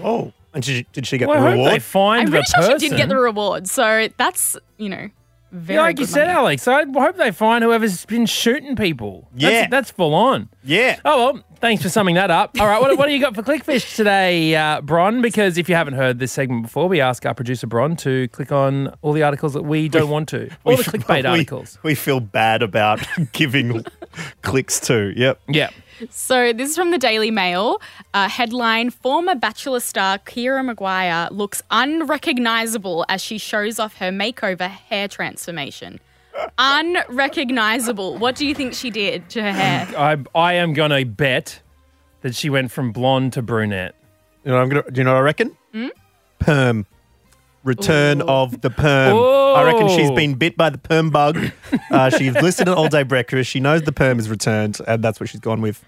Oh, 0.02 0.32
and 0.54 0.62
did 0.62 0.76
she, 0.76 0.86
did 0.92 1.06
she 1.06 1.18
get 1.18 1.28
Well, 1.28 1.38
I 1.38 1.40
the 1.40 1.46
hope 1.46 1.56
they 1.56 1.64
reward? 1.64 1.82
find 1.82 2.20
I'm 2.20 2.26
the 2.26 2.30
pretty 2.32 2.50
sure 2.50 2.60
person. 2.62 2.78
she 2.80 2.88
did 2.90 2.96
get 2.96 3.08
the 3.08 3.16
reward. 3.16 3.66
So 3.68 4.08
that's, 4.16 4.56
you 4.78 4.88
know, 4.88 5.08
very 5.52 5.76
Yeah, 5.76 5.82
like 5.82 5.99
you 6.00 6.06
said, 6.06 6.26
money. 6.26 6.38
Alex. 6.38 6.66
I 6.66 6.85
hope 6.85 7.16
they 7.16 7.30
find 7.30 7.62
whoever's 7.62 8.04
been 8.06 8.26
shooting 8.26 8.75
people. 8.75 9.28
Yeah. 9.35 9.50
that's, 9.50 9.71
that's 9.71 9.90
full 9.90 10.14
on. 10.14 10.49
yeah. 10.64 10.99
Oh 11.04 11.32
well, 11.32 11.44
thanks 11.61 11.82
for 11.82 11.88
summing 11.88 12.14
that 12.16 12.30
up. 12.30 12.59
All 12.59 12.66
right, 12.66 12.80
what, 12.80 12.97
what 12.97 13.06
do 13.06 13.12
you 13.12 13.21
got 13.21 13.35
for 13.35 13.42
Clickfish 13.42 13.94
today, 13.97 14.54
uh, 14.56 14.80
Bron? 14.80 15.23
Because 15.23 15.59
if 15.59 15.68
you 15.68 15.75
haven't 15.75 15.94
heard 15.94 16.18
this 16.18 16.32
segment 16.32 16.62
before, 16.62 16.88
we 16.88 17.00
ask 17.00 17.25
our 17.26 17.35
producer 17.35 17.66
Bron 17.66 17.97
to 17.97 18.28
click 18.28 18.50
on 18.50 18.94
all 19.02 19.12
the 19.12 19.23
articles 19.23 19.52
that 19.52 19.62
we 19.62 19.88
don't 19.88 20.09
want 20.11 20.28
to, 20.30 20.50
all 20.64 20.76
the 20.76 20.82
clickbait 20.82 21.23
we, 21.23 21.28
articles. 21.28 21.78
We 21.82 21.94
feel 21.94 22.21
bad 22.21 22.62
about 22.62 23.00
giving 23.32 23.85
clicks 24.42 24.80
to. 24.80 25.12
Yep. 25.16 25.40
Yeah. 25.49 25.71
So 26.11 26.52
this 26.52 26.71
is 26.71 26.76
from 26.76 26.90
the 26.90 26.99
Daily 26.99 27.30
Mail. 27.30 27.80
Uh, 28.14 28.28
headline: 28.28 28.90
Former 28.90 29.35
Bachelor 29.35 29.80
star 29.80 30.18
Keira 30.18 30.64
Maguire 30.64 31.28
looks 31.30 31.62
unrecognizable 31.71 33.04
as 33.09 33.21
she 33.21 33.38
shows 33.38 33.78
off 33.78 33.97
her 33.97 34.11
makeover 34.11 34.68
hair 34.68 35.09
transformation. 35.09 36.00
unrecognizable. 36.59 38.18
What 38.18 38.37
do 38.37 38.46
you 38.46 38.55
think 38.55 38.74
she 38.74 38.90
did 38.90 39.29
to 39.31 39.42
her 39.42 39.53
hair? 39.53 39.88
I 39.96 40.18
I 40.35 40.55
am 40.55 40.72
gonna 40.72 41.05
bet 41.05 41.61
that 42.22 42.35
she 42.35 42.50
went 42.50 42.70
from 42.70 42.92
blonde 42.92 43.35
to 43.35 43.42
brunette. 43.42 43.94
You 44.44 44.50
know, 44.50 44.57
what 44.57 44.62
I'm 44.62 44.68
gonna. 44.68 44.90
Do 44.90 45.00
you 45.00 45.05
know 45.05 45.12
what 45.12 45.18
I 45.18 45.22
reckon? 45.22 45.57
Hmm? 45.72 45.88
Perm. 46.38 46.87
Return 47.64 48.22
of 48.22 48.61
the 48.61 48.70
perm. 48.70 49.16
I 49.16 49.62
reckon 49.62 49.88
she's 49.88 50.11
been 50.11 50.35
bit 50.35 50.57
by 50.57 50.70
the 50.70 50.79
perm 50.79 51.11
bug. 51.11 51.38
uh, 51.92 52.11
she's 52.11 52.35
listened 52.35 52.66
to 52.66 52.74
All 52.74 52.88
Day 52.88 53.05
Breakfast. 53.05 53.48
She 53.50 53.61
knows 53.61 53.83
the 53.83 53.92
perm 53.92 54.18
is 54.18 54.29
returned, 54.29 54.81
and 54.88 55.03
that's 55.05 55.20
what 55.20 55.29
she's 55.29 55.40
gone 55.40 55.61
with. 55.61 55.85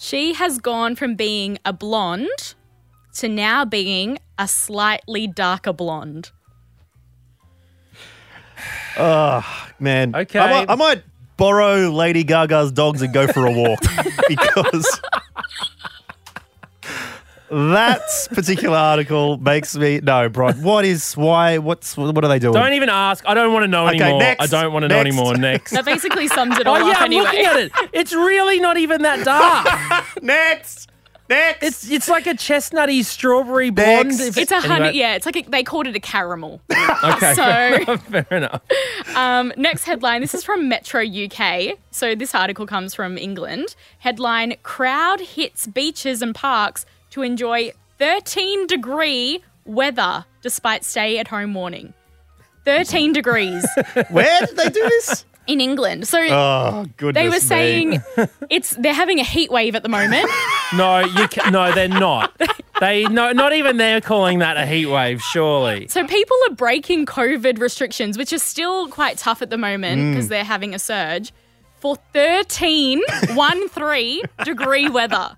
She 0.00 0.34
has 0.34 0.58
gone 0.58 0.94
from 0.94 1.16
being 1.16 1.58
a 1.64 1.72
blonde 1.72 2.54
to 3.14 3.28
now 3.28 3.64
being 3.64 4.18
a 4.38 4.46
slightly 4.46 5.26
darker 5.26 5.72
blonde. 5.72 6.30
Oh, 8.96 9.44
man, 9.80 10.14
Okay. 10.14 10.38
I 10.38 10.50
might, 10.50 10.70
I 10.70 10.74
might 10.76 11.02
borrow 11.36 11.90
Lady 11.90 12.22
Gaga's 12.22 12.70
dogs 12.70 13.02
and 13.02 13.12
go 13.12 13.26
for 13.26 13.44
a 13.46 13.50
walk 13.50 13.80
because 14.28 15.00
that 17.50 18.00
particular 18.30 18.76
article 18.76 19.36
makes 19.38 19.76
me 19.76 20.00
no, 20.02 20.28
bro. 20.28 20.52
What 20.52 20.84
is 20.84 21.14
why? 21.16 21.58
What's 21.58 21.96
what 21.96 22.22
are 22.24 22.28
they 22.28 22.38
doing? 22.38 22.54
Don't 22.54 22.72
even 22.74 22.88
ask. 22.88 23.24
I 23.26 23.34
don't 23.34 23.52
want 23.52 23.64
to 23.64 23.68
know 23.68 23.86
Okay, 23.88 24.00
anymore. 24.00 24.20
next. 24.20 24.42
I 24.42 24.46
don't 24.46 24.72
want 24.72 24.82
to 24.84 24.88
know 24.88 24.98
anymore. 24.98 25.36
Next. 25.36 25.70
That 25.72 25.84
basically 25.84 26.28
sums 26.28 26.58
it 26.58 26.66
all 26.66 26.76
oh 26.76 26.86
yeah, 26.86 26.92
up 26.92 26.98
I'm 27.02 27.04
anyway. 27.06 27.24
looking 27.24 27.44
at 27.46 27.56
it. 27.60 27.72
It's 27.92 28.12
really 28.12 28.60
not 28.60 28.76
even 28.76 29.02
that 29.02 29.24
dark. 29.24 30.04
next, 30.22 30.90
next. 31.28 31.62
it's 31.62 31.90
it's 31.90 32.08
like 32.08 32.26
a 32.26 32.34
chestnutty 32.34 33.04
strawberry 33.04 33.70
blonde. 33.70 34.08
Next. 34.08 34.20
If- 34.20 34.36
It's 34.38 34.52
a 34.52 34.60
honey, 34.60 34.74
anyway. 34.88 34.92
yeah. 34.98 35.14
It's 35.16 35.26
like 35.26 35.36
a, 35.36 35.42
they 35.42 35.62
called 35.62 35.86
it 35.86 35.96
a 35.96 36.00
caramel. 36.00 36.60
Okay. 37.04 37.34
So- 37.34 37.96
fair 37.96 38.26
enough. 38.30 38.60
Um, 39.14 39.52
next 39.56 39.84
headline. 39.84 40.20
This 40.20 40.34
is 40.34 40.42
from 40.42 40.68
Metro 40.68 41.00
UK. 41.04 41.78
So 41.92 42.14
this 42.16 42.34
article 42.34 42.66
comes 42.66 42.92
from 42.94 43.16
England. 43.16 43.76
Headline: 44.00 44.56
Crowd 44.64 45.20
hits 45.20 45.66
beaches 45.68 46.20
and 46.22 46.34
parks 46.34 46.84
to 47.18 47.22
enjoy 47.24 47.72
13 47.98 48.66
degree 48.68 49.42
weather 49.64 50.24
despite 50.40 50.84
stay-at-home 50.84 51.52
warning. 51.52 51.92
13 52.64 53.12
degrees 53.12 53.66
Where 54.10 54.46
did 54.46 54.56
they 54.56 54.68
do 54.68 54.82
this? 54.82 55.24
in 55.46 55.60
England. 55.62 56.06
So 56.06 56.18
Oh 56.30 56.84
goodness. 56.98 57.22
they 57.22 57.28
were 57.28 57.34
me. 57.34 57.38
saying 57.40 58.02
it's 58.50 58.70
they're 58.76 58.92
having 58.92 59.18
a 59.18 59.24
heat 59.24 59.50
wave 59.50 59.74
at 59.74 59.82
the 59.82 59.88
moment. 59.88 60.30
No, 60.74 60.98
you 60.98 61.26
ca- 61.28 61.48
no, 61.48 61.72
they're 61.72 61.88
not. 61.88 62.38
They 62.78 63.04
no, 63.04 63.32
not 63.32 63.54
even 63.54 63.78
they're 63.78 64.02
calling 64.02 64.40
that 64.40 64.58
a 64.58 64.66
heat 64.66 64.84
wave. 64.84 65.22
Surely. 65.22 65.88
So 65.88 66.06
people 66.06 66.36
are 66.50 66.54
breaking 66.54 67.06
COVID 67.06 67.58
restrictions, 67.58 68.18
which 68.18 68.34
are 68.34 68.38
still 68.38 68.86
quite 68.88 69.16
tough 69.16 69.40
at 69.40 69.48
the 69.48 69.56
moment 69.56 69.98
Mm. 69.98 70.12
because 70.12 70.28
they're 70.28 70.44
having 70.44 70.74
a 70.74 70.78
surge 70.78 71.32
for 71.80 71.96
13, 72.12 73.00
1 73.32 73.68
3 73.70 74.22
degree 74.44 74.90
weather. 74.90 75.34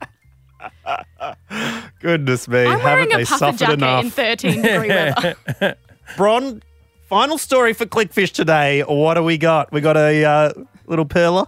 Goodness 2.01 2.49
me. 2.49 2.61
I'm 2.61 2.81
Haven't 2.81 2.85
wearing 2.85 3.09
they 3.09 3.23
a 3.23 3.27
puffer 3.27 3.39
suffered 3.39 3.59
jacket 3.59 3.75
enough? 3.75 4.05
in 4.05 4.11
13 4.11 4.63
degree 4.63 4.89
weather. 4.89 5.77
Bron, 6.17 6.63
final 7.09 7.39
story 7.39 7.73
for 7.73 7.87
Clickfish 7.87 8.33
today. 8.33 8.83
What 8.83 9.15
do 9.15 9.23
we 9.23 9.39
got? 9.39 9.73
We 9.73 9.81
got 9.81 9.97
a 9.97 10.25
uh, 10.25 10.53
little 10.87 11.07
perler. 11.07 11.47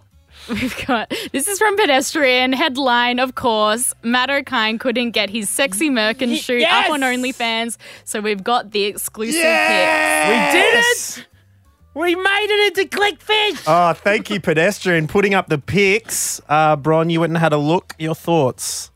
We've 0.49 0.87
got 0.87 1.13
this 1.31 1.47
is 1.47 1.59
from 1.59 1.77
pedestrian 1.77 2.53
headline. 2.53 3.21
Of 3.21 3.37
course, 3.37 3.95
Matt 4.03 4.29
Okine 4.29 4.81
couldn't 4.81 5.13
get 5.13 5.31
his 5.31 5.49
sexy 5.49 5.89
Merkin 5.89 6.37
shoot 6.37 6.61
yes! 6.61 6.87
up 6.87 6.93
on 6.93 7.01
OnlyFans, 7.01 7.77
so 8.05 8.21
we've 8.21 8.43
got 8.43 8.73
the 8.73 8.85
exclusive 8.85 9.41
pic. 9.41 10.29
We 10.29 10.61
did 10.61 10.75
it. 10.75 11.27
We 11.95 12.15
made 12.15 12.47
it 12.49 12.79
into 12.79 12.97
Clickfish. 12.97 13.63
Oh, 13.69 13.93
thank 13.93 14.31
you, 14.31 14.41
pedestrian, 14.41 15.07
putting 15.07 15.35
up 15.35 15.49
the 15.49 15.59
pics. 15.59 16.41
Uh, 16.49 16.75
Bron, 16.75 17.11
you 17.11 17.21
went 17.21 17.31
and 17.33 17.39
had 17.39 17.53
a 17.53 17.59
look. 17.59 17.95
Your 17.99 18.15
thoughts? 18.15 18.91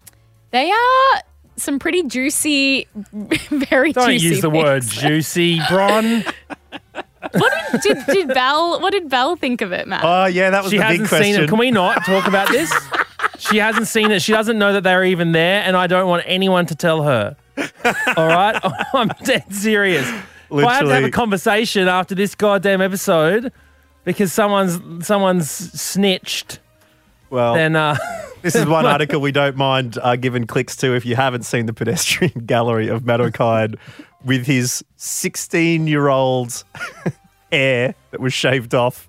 They 0.56 0.70
are 0.70 1.22
some 1.56 1.78
pretty 1.78 2.04
juicy, 2.04 2.88
very 3.50 3.92
Don't 3.92 4.08
juicy. 4.12 4.26
use 4.26 4.40
the 4.40 4.48
word 4.48 4.84
juicy, 4.84 5.60
Bron. 5.68 6.24
What 7.32 7.52
did, 7.72 7.80
did, 7.82 8.06
did 8.06 8.28
Belle? 8.28 8.80
What 8.80 8.90
did 8.92 9.10
Belle 9.10 9.36
think 9.36 9.60
of 9.60 9.72
it, 9.72 9.86
Matt? 9.86 10.00
Oh, 10.02 10.24
yeah, 10.24 10.48
that 10.48 10.62
was 10.62 10.72
She 10.72 10.78
the 10.78 10.84
hasn't 10.84 11.02
big 11.02 11.08
question. 11.10 11.34
seen 11.34 11.42
it. 11.42 11.48
Can 11.50 11.58
we 11.58 11.70
not 11.70 12.06
talk 12.06 12.26
about 12.26 12.48
this? 12.48 12.72
she 13.38 13.58
hasn't 13.58 13.86
seen 13.86 14.10
it. 14.10 14.22
She 14.22 14.32
doesn't 14.32 14.58
know 14.58 14.72
that 14.72 14.80
they're 14.82 15.04
even 15.04 15.32
there, 15.32 15.60
and 15.62 15.76
I 15.76 15.86
don't 15.88 16.08
want 16.08 16.22
anyone 16.24 16.64
to 16.66 16.74
tell 16.74 17.02
her. 17.02 17.36
All 18.16 18.26
right, 18.26 18.58
I'm 18.94 19.08
dead 19.24 19.54
serious. 19.54 20.08
If 20.50 20.64
I 20.64 20.72
have 20.76 20.84
to 20.86 20.94
have 20.94 21.04
a 21.04 21.10
conversation 21.10 21.86
after 21.86 22.14
this 22.14 22.34
goddamn 22.34 22.80
episode 22.80 23.52
because 24.04 24.32
someone's 24.32 25.06
someone's 25.06 25.50
snitched, 25.50 26.60
well, 27.28 27.52
then 27.52 27.76
uh, 27.76 27.96
this 28.46 28.54
is 28.54 28.66
one 28.66 28.86
article 28.86 29.20
we 29.20 29.32
don't 29.32 29.56
mind 29.56 29.98
uh, 30.00 30.14
giving 30.14 30.46
clicks 30.46 30.76
to 30.76 30.94
if 30.94 31.04
you 31.04 31.16
haven't 31.16 31.42
seen 31.42 31.66
the 31.66 31.72
pedestrian 31.72 32.32
gallery 32.46 32.86
of 32.86 33.04
Matt 33.04 33.20
with 34.24 34.46
his 34.46 34.84
16 34.94 35.88
year 35.88 36.06
old 36.06 36.62
hair 37.52 37.94
that 38.12 38.20
was 38.20 38.32
shaved 38.32 38.72
off, 38.72 39.08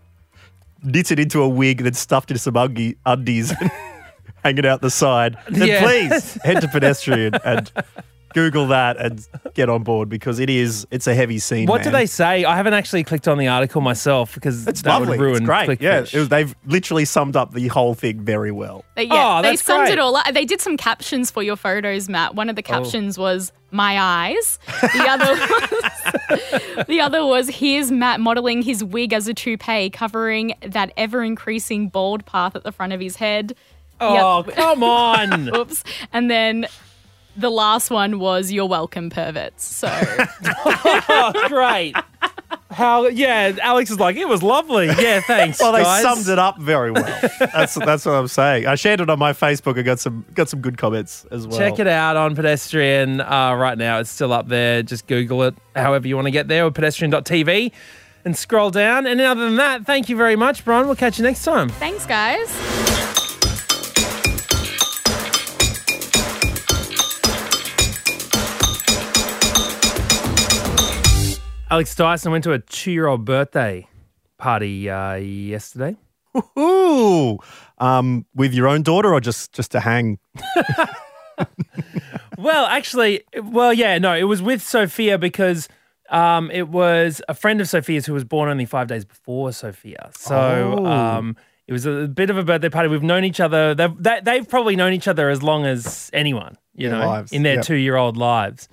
knitted 0.82 1.20
into 1.20 1.44
a 1.44 1.48
wig, 1.48 1.84
then 1.84 1.94
stuffed 1.94 2.32
into 2.32 2.40
some 2.40 2.56
ungie, 2.56 2.96
undies, 3.06 3.54
hanging 4.44 4.66
out 4.66 4.82
the 4.82 4.90
side, 4.90 5.38
then 5.50 5.68
Yeah. 5.68 5.82
please 5.84 6.34
head 6.44 6.62
to 6.62 6.68
pedestrian 6.68 7.36
and 7.46 7.72
Google 8.34 8.68
that 8.68 8.98
and 8.98 9.26
get 9.54 9.70
on 9.70 9.84
board 9.84 10.10
because 10.10 10.40
it 10.40 10.50
is 10.50 10.86
it's 10.92 11.08
a 11.08 11.16
heavy 11.16 11.40
scene. 11.40 11.68
What 11.68 11.84
do 11.84 11.90
they 11.90 12.06
say? 12.06 12.46
I 12.46 12.56
haven't 12.56 12.74
actually 12.74 13.04
clicked 13.04 13.28
on 13.28 13.38
the 13.38 13.48
article 13.48 13.82
myself 13.82 14.34
because 14.36 14.68
It's 14.68 14.82
that 14.84 15.00
lovely. 15.00 15.18
would 15.18 15.24
ruin 15.24 15.36
it's 15.38 15.46
great. 15.46 15.82
Yeah, 15.82 16.02
Clickfish. 16.02 16.14
it 16.14 16.20
was, 16.20 16.30
they've 16.30 16.56
literally 16.66 17.06
summed 17.06 17.36
up 17.36 17.54
the 17.54 17.68
whole 17.70 17.94
thing 17.94 18.20
very 18.22 18.52
well. 18.52 18.86
They, 18.96 19.04
yeah, 19.04 19.40
Oh, 19.40 19.42
they 19.42 19.52
that's 19.52 19.64
summed 19.64 19.86
great. 19.88 19.94
it 19.94 20.00
all 20.00 20.16
up. 20.16 20.26
They 20.34 20.46
did 20.46 20.62
some 20.62 20.78
captions 20.78 21.32
for 21.32 21.42
your 21.44 21.56
photos, 21.56 22.10
Matt. 22.10 22.36
One 22.36 22.50
of 22.50 22.54
Oh. 22.54 22.58
the 22.58 22.64
captions 22.64 23.18
was 23.18 23.52
"My 23.72 24.00
eyes." 24.00 24.60
The 24.82 25.08
other 25.10 25.34
was 26.78 26.86
the 26.88 27.02
other 27.02 27.26
was 27.26 27.50
here's 27.50 27.92
Matt 27.92 28.20
modeling 28.20 28.62
his 28.62 28.84
wig 28.84 29.14
as 29.14 29.28
a 29.28 29.34
toupee, 29.34 29.90
covering 29.90 30.54
that 30.62 30.92
ever 30.98 31.24
increasing 31.24 31.90
bald 31.90 32.26
path 32.26 32.56
at 32.56 32.64
the 32.64 32.72
front 32.72 32.94
of 32.94 33.00
his 33.00 33.16
head. 33.18 33.56
Oh, 34.00 34.44
Yep. 34.46 34.56
come 34.56 34.84
on. 34.84 35.50
Oops. 35.56 35.84
And 36.14 36.30
then 36.30 36.68
the 37.38 37.50
last 37.52 37.90
one 37.90 38.20
was 38.20 38.52
"You're 38.52 38.66
welcome, 38.68 39.10
perverts." 39.10 39.64
So 39.64 39.90
oh, 39.92 41.34
great. 41.48 41.96
How, 42.70 43.08
yeah, 43.08 43.56
Alex 43.62 43.90
is 43.90 44.00
like, 44.00 44.18
it 44.18 44.28
was 44.28 44.44
lovely. 44.44 44.88
Yeah, 44.88 45.22
thanks. 45.22 45.60
Well, 45.60 45.72
they 45.72 45.84
guys. 45.84 46.04
summed 46.04 46.28
it 46.28 46.38
up 46.38 46.60
very 46.60 46.92
well. 46.92 47.20
That's 47.40 47.76
that's 47.76 48.06
what 48.06 48.14
I'm 48.14 48.28
saying. 48.28 48.68
I 48.68 48.76
shared 48.76 49.02
it 49.02 49.10
on 49.10 49.18
my 49.18 49.34
Facebook 49.34 49.80
I 49.80 49.82
got 49.82 50.00
some 50.00 50.26
got 50.34 50.50
some 50.50 50.62
good 50.62 50.78
comments 50.78 51.26
as 51.32 51.48
well. 51.48 51.58
Check 51.58 51.80
it 51.80 51.88
out 51.88 52.18
on 52.18 52.36
Pedestrian 52.36 53.22
uh, 53.22 53.56
right 53.56 53.78
now. 53.78 54.00
It's 54.00 54.10
still 54.10 54.34
up 54.34 54.48
there. 54.48 54.84
Just 54.84 55.08
Google 55.08 55.44
it 55.44 55.56
however 55.76 56.08
you 56.08 56.16
want 56.16 56.28
to 56.28 56.32
get 56.32 56.48
there 56.48 56.66
or 56.66 56.72
pedestrian.tv 56.72 57.72
and 58.26 58.38
scroll 58.38 58.70
down. 58.70 59.08
And 59.08 59.20
other 59.22 59.46
than 59.46 59.56
that, 59.56 59.86
thank 59.86 60.10
you 60.10 60.16
very 60.16 60.36
much, 60.36 60.66
Bron. 60.66 60.86
We'll 60.86 60.96
catch 60.96 61.18
you 61.18 61.24
next 61.24 61.44
time. 61.44 61.70
thanks, 61.70 62.06
guys. 62.06 63.16
Alex 71.70 71.94
Dyson 71.96 72.32
went 72.32 72.44
to 72.46 72.54
a 72.54 72.60
two 72.60 72.92
year 72.92 73.08
old 73.08 73.26
birthday 73.26 73.88
party 74.38 74.90
uh, 74.90 75.16
yesterday. 75.16 75.96
Ooh, 76.58 77.40
um, 77.80 78.26
with 78.36 78.54
your 78.54 78.68
own 78.68 78.84
daughter 78.84 79.14
or 79.14 79.20
just 79.20 79.54
just 79.54 79.72
to 79.72 79.80
hang? 79.80 80.20
Well, 82.40 82.68
actually, 82.68 83.24
well, 83.42 83.74
yeah, 83.74 83.98
no, 83.98 84.14
it 84.16 84.24
was 84.26 84.44
with 84.44 84.62
Sophia 84.62 85.18
because 85.18 85.68
um, 86.12 86.52
it 86.52 86.68
was 86.70 87.20
a 87.28 87.34
friend 87.34 87.60
of 87.60 87.68
Sophia's 87.68 88.06
who 88.06 88.14
was 88.14 88.24
born 88.24 88.48
only 88.48 88.66
five 88.66 88.88
days 88.88 89.04
before 89.06 89.52
Sophia. 89.52 90.12
So 90.16 90.76
Oh. 90.78 90.86
um, 90.86 91.36
it 91.68 91.74
was 91.74 91.86
a 91.86 92.08
bit 92.08 92.30
of 92.30 92.38
a 92.38 92.44
birthday 92.44 92.70
party. 92.70 92.88
We've 92.88 93.04
known 93.04 93.24
each 93.26 93.40
other. 93.40 93.76
They've, 93.76 93.92
they, 94.02 94.22
they've 94.24 94.48
probably 94.48 94.76
known 94.76 94.94
each 94.94 95.08
other 95.08 95.30
as 95.30 95.44
long 95.44 95.66
as 95.66 96.10
anyone, 96.14 96.58
you 96.76 96.90
know, 96.90 97.06
lives, 97.06 97.32
in 97.34 97.44
their 97.44 97.56
yep. 97.56 97.66
two 97.66 97.76
year 97.76 97.98
old 97.98 98.16
lives. 98.16 98.70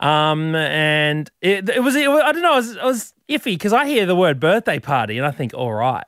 Um, 0.00 0.54
and 0.54 1.30
it, 1.40 1.68
it 1.68 1.82
was, 1.82 1.96
it, 1.96 2.08
was- 2.10 2.22
I 2.24 2.32
don't 2.32 2.42
know, 2.42 2.52
I 2.52 2.56
was, 2.56 2.76
it 2.76 2.84
was 2.84 3.14
iffy 3.28 3.44
because 3.54 3.72
I 3.72 3.86
hear 3.86 4.06
the 4.06 4.14
word 4.16 4.38
birthday 4.38 4.78
party 4.78 5.18
and 5.18 5.26
I 5.26 5.32
think, 5.32 5.52
all 5.54 5.72
right, 5.72 6.04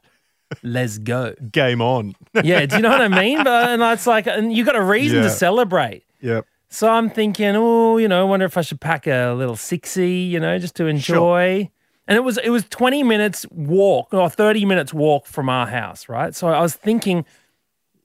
let's 0.62 0.98
go. 0.98 1.34
Game 1.52 1.82
on. 1.82 2.14
Yeah, 2.44 2.64
do 2.64 2.76
you 2.76 2.82
know 2.82 2.90
what 2.90 3.00
I 3.02 3.08
mean? 3.08 3.42
But 3.42 3.70
and 3.70 3.82
it's 3.82 4.06
like, 4.06 4.28
and 4.28 4.52
you 4.52 4.64
got 4.64 4.76
a 4.76 4.82
reason 4.82 5.18
Yeah. 5.18 5.24
to 5.24 5.30
celebrate. 5.30 6.04
Yep. 6.20 6.46
So 6.68 6.88
I'm 6.88 7.10
thinking, 7.10 7.56
oh, 7.56 7.96
you 7.96 8.06
know, 8.06 8.20
I 8.20 8.24
wonder 8.24 8.46
if 8.46 8.56
I 8.56 8.60
should 8.60 8.80
pack 8.80 9.08
a 9.08 9.32
little 9.32 9.56
sixy, 9.56 10.30
you 10.30 10.38
know, 10.38 10.56
just 10.60 10.76
to 10.76 10.86
enjoy. 10.86 11.68
And 12.10 12.16
it 12.16 12.22
was 12.22 12.38
it 12.38 12.50
was 12.50 12.64
20 12.68 13.04
minutes 13.04 13.46
walk 13.52 14.12
or 14.12 14.28
30 14.28 14.64
minutes 14.64 14.92
walk 14.92 15.26
from 15.26 15.48
our 15.48 15.68
house, 15.68 16.08
right? 16.08 16.34
So 16.34 16.48
I 16.48 16.60
was 16.60 16.74
thinking, 16.74 17.24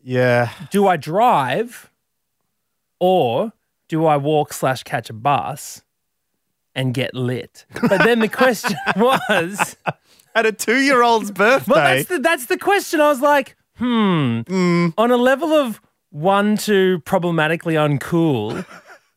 Yeah. 0.03 0.49
do 0.69 0.87
I 0.87 0.95
drive 0.95 1.89
or 2.99 3.51
do 3.89 4.05
I 4.05 4.17
walk 4.17 4.53
slash 4.53 4.83
catch 4.83 5.09
a 5.09 5.13
bus 5.13 5.81
and 6.75 6.93
get 6.93 7.15
lit? 7.15 7.65
But 7.81 8.03
then 8.03 8.19
the 8.19 8.29
question 8.29 8.77
was, 8.95 9.75
At 10.35 10.45
a 10.45 10.51
two 10.51 10.77
year 10.81 11.01
old's 11.01 11.31
birthday. 11.31 11.71
well, 11.73 11.95
that's 11.95 12.07
the 12.07 12.19
that's 12.19 12.45
the 12.45 12.59
question. 12.59 13.01
I 13.01 13.09
was 13.09 13.21
like, 13.21 13.55
hmm, 13.77 14.41
on 14.99 15.09
a 15.11 15.17
level 15.17 15.51
of 15.51 15.81
one 16.11 16.57
to 16.57 16.99
problematically 17.05 17.73
uncool, 17.73 18.65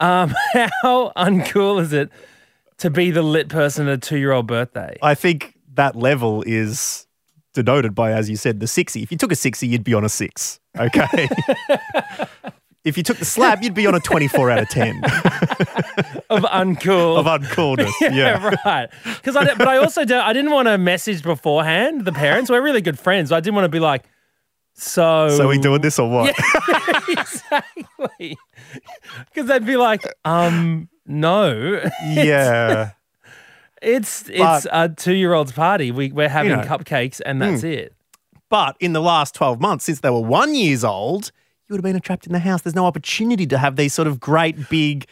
um, 0.00 0.34
how 0.82 1.12
uncool 1.14 1.78
is 1.78 1.92
it 1.92 2.10
to 2.78 2.90
be 2.90 3.10
the 3.10 3.22
lit 3.22 3.48
person 3.48 3.88
at 3.88 3.94
a 3.94 3.98
two 3.98 4.18
year 4.18 4.32
old 4.32 4.46
birthday? 4.46 4.96
I 5.02 5.14
think 5.14 5.54
that 5.74 5.94
level 5.96 6.42
is 6.46 7.06
denoted 7.54 7.94
by, 7.94 8.12
as 8.12 8.28
you 8.30 8.36
said, 8.36 8.60
the 8.60 8.66
60. 8.66 9.02
If 9.02 9.10
you 9.10 9.18
took 9.18 9.32
a 9.32 9.36
60, 9.36 9.66
you'd 9.66 9.84
be 9.84 9.94
on 9.94 10.04
a 10.04 10.08
six. 10.08 10.60
Okay. 10.78 11.28
if 12.84 12.96
you 12.96 13.02
took 13.02 13.16
the 13.18 13.24
slab, 13.24 13.62
you'd 13.62 13.74
be 13.74 13.86
on 13.86 13.94
a 13.94 14.00
24 14.00 14.50
out 14.50 14.58
of 14.60 14.68
10 14.68 15.02
Of 16.30 16.42
uncool. 16.42 17.18
of 17.18 17.26
uncoolness. 17.26 17.90
Yeah. 18.00 18.12
yeah, 18.14 18.54
right. 18.64 18.88
Because 19.04 19.34
I, 19.34 19.54
but 19.54 19.66
I 19.66 19.78
also 19.78 20.04
don't, 20.04 20.20
I 20.24 20.32
didn't 20.32 20.50
want 20.50 20.68
to 20.68 20.76
message 20.78 21.22
beforehand 21.22 22.04
the 22.04 22.12
parents. 22.12 22.50
We're 22.50 22.62
really 22.62 22.82
good 22.82 22.98
friends. 22.98 23.32
I 23.32 23.40
didn't 23.40 23.54
want 23.54 23.64
to 23.64 23.70
be 23.70 23.80
like, 23.80 24.04
so. 24.74 25.28
So 25.30 25.48
we 25.48 25.58
doing 25.58 25.80
this 25.80 25.98
or 25.98 26.08
what? 26.08 26.34
exactly. 27.08 28.36
Because 29.32 29.48
they'd 29.48 29.66
be 29.66 29.76
like, 29.76 30.02
um, 30.24 30.88
no. 31.08 31.80
yeah. 32.06 32.90
It's 33.80 34.28
it's 34.28 34.38
But- 34.38 34.66
a 34.72 34.88
two 34.88 35.14
year 35.14 35.34
old's 35.34 35.52
party. 35.52 35.90
We 35.90 36.12
we're 36.12 36.28
having 36.28 36.52
know. 36.52 36.62
cupcakes 36.62 37.20
and 37.24 37.40
that's 37.40 37.62
hmm. 37.62 37.68
it. 37.68 37.94
But 38.50 38.76
in 38.80 38.92
the 38.92 39.00
last 39.00 39.34
12 39.34 39.60
months, 39.60 39.84
since 39.84 40.00
they 40.00 40.10
were 40.10 40.20
one 40.20 40.54
years 40.54 40.82
old, 40.82 41.32
you 41.68 41.74
would 41.74 41.84
have 41.84 41.92
been 41.92 42.00
trapped 42.00 42.26
in 42.26 42.32
the 42.32 42.38
house. 42.38 42.62
There's 42.62 42.74
no 42.74 42.86
opportunity 42.86 43.46
to 43.46 43.58
have 43.58 43.76
these 43.76 43.92
sort 43.92 44.08
of 44.08 44.18
great 44.18 44.70
big, 44.70 45.06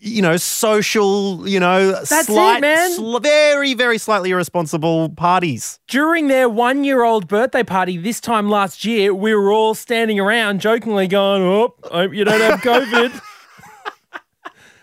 you 0.00 0.20
know, 0.22 0.36
social, 0.36 1.48
you 1.48 1.60
know, 1.60 1.92
That's 1.92 2.10
it, 2.10 2.26
slight, 2.26 2.60
man. 2.60 2.90
sl- 2.90 3.18
very, 3.18 3.74
very 3.74 3.96
slightly 3.96 4.30
irresponsible 4.30 5.10
parties. 5.10 5.78
During 5.86 6.26
their 6.26 6.48
one 6.48 6.82
year 6.82 7.04
old 7.04 7.28
birthday 7.28 7.62
party 7.62 7.96
this 7.96 8.20
time 8.20 8.48
last 8.48 8.84
year, 8.84 9.14
we 9.14 9.32
were 9.36 9.52
all 9.52 9.74
standing 9.74 10.18
around 10.18 10.60
jokingly 10.60 11.06
going, 11.06 11.42
Oh, 11.42 11.74
I 11.92 11.98
hope 11.98 12.14
you 12.14 12.24
don't 12.24 12.40
have 12.40 12.60
COVID. 12.62 13.20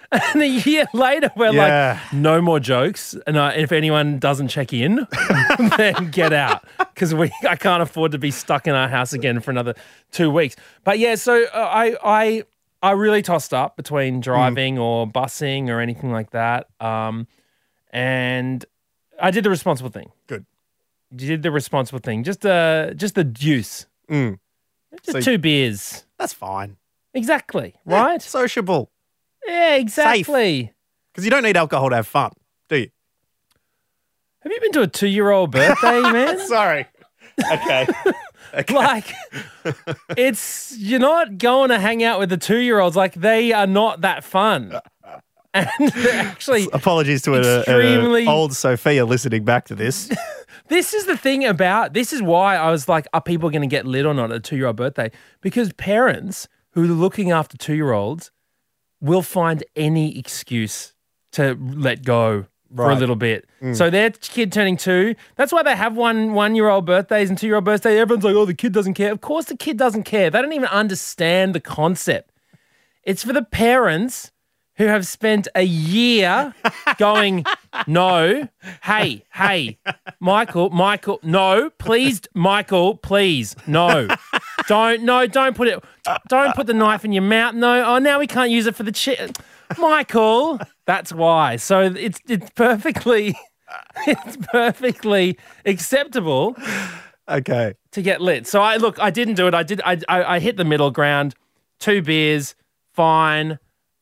and 0.34 0.42
a 0.42 0.48
year 0.48 0.86
later, 0.94 1.30
we're 1.36 1.52
Yeah. 1.54 2.00
like, 2.04 2.14
No 2.14 2.42
more 2.42 2.60
jokes. 2.60 3.16
And 3.28 3.36
uh, 3.38 3.52
if 3.56 3.72
anyone 3.72 4.20
doesn't 4.20 4.48
check 4.48 4.72
in, 4.74 5.06
then 5.78 6.12
get 6.12 6.32
out. 6.34 6.64
Because 6.80 7.14
we 7.14 7.32
I 7.48 7.56
can't 7.56 7.82
afford 7.84 8.12
to 8.14 8.18
be 8.18 8.32
stuck 8.32 8.68
in 8.68 8.74
our 8.74 8.88
house 8.88 9.14
again 9.14 9.40
for 9.42 9.52
another 9.52 9.76
two 10.12 10.30
weeks. 10.32 10.56
But 10.84 11.00
yeah, 11.00 11.16
so 11.16 11.44
uh, 11.46 11.58
I 11.58 11.98
I 12.04 12.44
I 12.82 12.92
really 12.92 13.22
tossed 13.22 13.54
up 13.54 13.76
between 13.76 14.20
driving 14.22 14.78
or 14.80 15.08
busing 15.08 15.70
or 15.70 15.80
anything 15.82 16.12
like 16.12 16.30
that. 16.32 16.68
Um, 16.80 17.28
and 17.92 18.66
I 19.22 19.32
did 19.32 19.44
the 19.44 19.50
responsible 19.50 19.90
thing. 19.90 20.12
Good. 20.28 20.46
You 21.12 21.28
did 21.28 21.44
the 21.44 21.52
responsible 21.52 22.00
thing. 22.00 22.24
Just 22.24 22.46
uh 22.46 22.94
just 22.94 23.16
the 23.16 23.24
juice. 23.24 23.88
Mm. 24.10 24.40
Just 25.04 25.12
So- 25.18 25.22
two 25.22 25.38
beers. 25.38 26.06
That's 26.18 26.34
fine. 26.34 26.78
Exactly. 27.14 27.76
Right? 27.86 28.22
Sociable. 28.38 28.90
Yeah, 29.48 29.76
exactly. 29.76 30.74
Because 31.14 31.24
you 31.26 31.32
don't 31.32 31.44
need 31.44 31.58
alcohol 31.58 31.90
to 31.90 31.96
have 31.96 32.08
fun, 32.08 32.32
do 32.70 32.78
you? 32.78 32.90
Have 34.42 34.52
you 34.52 34.60
been 34.62 34.72
to 34.74 34.82
a 34.82 34.88
two 34.88 35.08
year 35.08 35.30
old 35.32 35.52
birthday, 35.52 36.02
man? 36.12 36.40
Sorry. 36.48 36.86
Okay. 37.54 37.86
like 38.72 39.14
it's 40.18 40.76
you're 40.78 41.00
not 41.00 41.38
going 41.38 41.70
to 41.70 41.78
hang 41.80 42.04
out 42.04 42.18
with 42.18 42.30
the 42.30 42.38
two 42.38 42.58
year 42.58 42.80
olds. 42.80 42.96
Like 42.96 43.14
they 43.14 43.52
are 43.54 43.68
not 43.68 44.02
that 44.02 44.24
fun. 44.24 44.80
And 45.54 45.70
they're 45.94 46.20
actually 46.22 46.68
Apologies 46.74 47.22
to 47.24 47.34
an 47.36 47.44
uh, 47.44 47.48
uh, 47.48 47.60
Extremely- 47.60 48.28
old 48.28 48.54
Sophia 48.54 49.06
listening 49.06 49.44
back 49.44 49.66
to 49.66 49.76
this. 49.76 50.10
This 50.68 50.94
is 50.94 51.06
the 51.06 51.18
thing 51.18 51.46
about 51.46 51.94
this 51.94 52.12
is 52.14 52.22
why 52.22 52.58
I 52.58 52.70
was 52.70 52.88
like, 52.88 53.08
are 53.14 53.22
people 53.22 53.50
going 53.50 53.62
to 53.62 53.68
get 53.68 53.86
lit 53.88 54.06
or 54.06 54.14
not 54.14 54.30
at 54.32 54.38
a 54.38 54.40
two 54.40 54.56
year 54.56 54.68
old 54.68 54.76
birthday? 54.76 55.10
Because 55.42 55.72
parents 55.74 56.48
who 56.72 56.84
are 56.84 56.88
looking 56.88 57.32
after 57.32 57.58
two 57.58 57.74
year 57.76 57.92
olds 57.92 58.32
will 59.02 59.22
find 59.22 59.64
any 59.76 60.18
excuse 60.18 60.94
to 61.34 61.58
let 61.60 62.04
go 62.04 62.46
for 62.76 62.92
a 62.92 62.96
little 62.96 63.16
bit. 63.16 63.48
Mm. 63.62 63.76
So 63.76 63.90
their 63.90 64.12
kid 64.12 64.52
turning 64.52 64.78
two, 64.78 65.16
that's 65.36 65.52
why 65.52 65.64
they 65.64 65.76
have 65.76 65.96
one 65.96 66.34
one 66.34 66.56
year 66.56 66.70
old 66.70 66.86
birthdays 66.86 67.30
and 67.30 67.38
two 67.38 67.48
year 67.48 67.56
old 67.56 67.66
birthdays. 67.66 67.98
Everyone's 67.98 68.26
like, 68.26 68.36
oh, 68.36 68.46
the 68.46 68.54
kid 68.54 68.74
doesn't 68.74 68.96
care. 68.96 69.12
Of 69.12 69.22
course, 69.22 69.46
the 69.46 69.58
kid 69.58 69.78
doesn't 69.78 70.04
care. 70.04 70.30
They 70.30 70.42
don't 70.42 70.54
even 70.54 70.68
understand 70.70 71.56
the 71.56 71.60
concept. 71.60 72.32
It's 73.04 73.24
for 73.24 73.34
the 73.34 73.44
parents 73.44 74.32
who 74.78 74.86
have 74.86 75.08
spent 75.08 75.48
a 75.56 75.64
year 75.64 76.54
going, 76.98 77.46
no, 77.88 78.48
hey, 78.84 79.24
hey, 79.34 79.78
Michael, 80.20 80.70
Michael, 80.70 81.20
no, 81.24 81.70
please, 81.80 82.22
Michael, 82.34 82.96
please, 82.96 83.56
no, 83.66 84.08
don't, 84.68 85.04
no, 85.04 85.26
don't 85.28 85.56
put 85.56 85.68
it, 85.68 85.84
don't 86.28 86.56
put 86.56 86.68
the 86.68 86.74
knife 86.74 87.04
in 87.06 87.12
your 87.12 87.24
mouth. 87.24 87.56
No, 87.56 87.84
oh, 87.96 88.00
now 88.00 88.20
we 88.20 88.28
can't 88.28 88.52
use 88.52 88.68
it 88.68 88.76
for 88.76 88.84
the 88.84 88.92
chi 88.92 89.30
Michael, 89.78 90.60
that's 90.86 91.12
why. 91.12 91.56
So 91.58 91.82
it's 91.82 92.20
it's 92.30 92.50
perfectly, 92.52 93.36
it's 94.08 94.38
perfectly 94.52 95.38
acceptable 95.66 96.56
Okay. 97.30 97.74
to 97.92 98.02
get 98.02 98.22
lit. 98.22 98.48
So 98.48 98.62
I 98.62 98.78
look, 98.78 98.98
I 99.00 99.10
didn't 99.10 99.34
do 99.34 99.48
it. 99.48 99.54
I 99.54 99.64
did. 99.64 99.82
I 99.84 100.00
I, 100.08 100.36
I 100.36 100.40
hit 100.40 100.56
the 100.58 100.64
middle 100.64 100.92
ground. 100.92 101.36
Two 101.80 102.02
beers, 102.02 102.56
fine. 102.94 103.60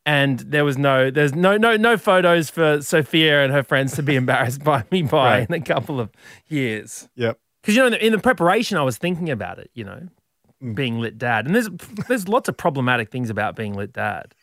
And 0.07 0.39
there 0.41 0.63
was 0.63 0.77
no, 0.77 1.09
there's 1.09 1.33
no, 1.33 1.57
no, 1.57 1.75
no 1.77 1.97
photos 1.97 2.51
for 2.51 2.79
Sophia 2.83 3.43
and 3.43 3.51
her 3.51 3.63
friends 3.63 3.95
to 3.95 4.03
be 4.03 4.15
embarrassed 4.15 4.63
by 4.63 4.83
me 4.91 5.01
by 5.01 5.39
Right. 5.39 5.49
in 5.49 5.55
a 5.55 5.61
couple 5.61 5.99
of 5.99 6.11
years. 6.47 7.09
Yep. 7.15 7.39
Because 7.63 7.75
you 7.75 7.81
know, 7.81 7.87
in 7.87 7.91
the, 7.93 8.05
in 8.05 8.11
the 8.11 8.19
preparation, 8.19 8.77
I 8.77 8.83
was 8.83 8.97
thinking 8.99 9.31
about 9.31 9.57
it. 9.57 9.71
You 9.73 9.85
know. 9.85 10.07
Being 10.73 10.99
lit 10.99 11.17
dad, 11.17 11.45
and 11.45 11.53
there's 11.55 11.69
there's 12.07 12.27
lots 12.27 12.49
of 12.49 12.57
problematic 12.57 13.11
things 13.11 13.29
about 13.29 13.55
being 13.55 13.73
lit 13.73 13.93
dad. 13.93 14.33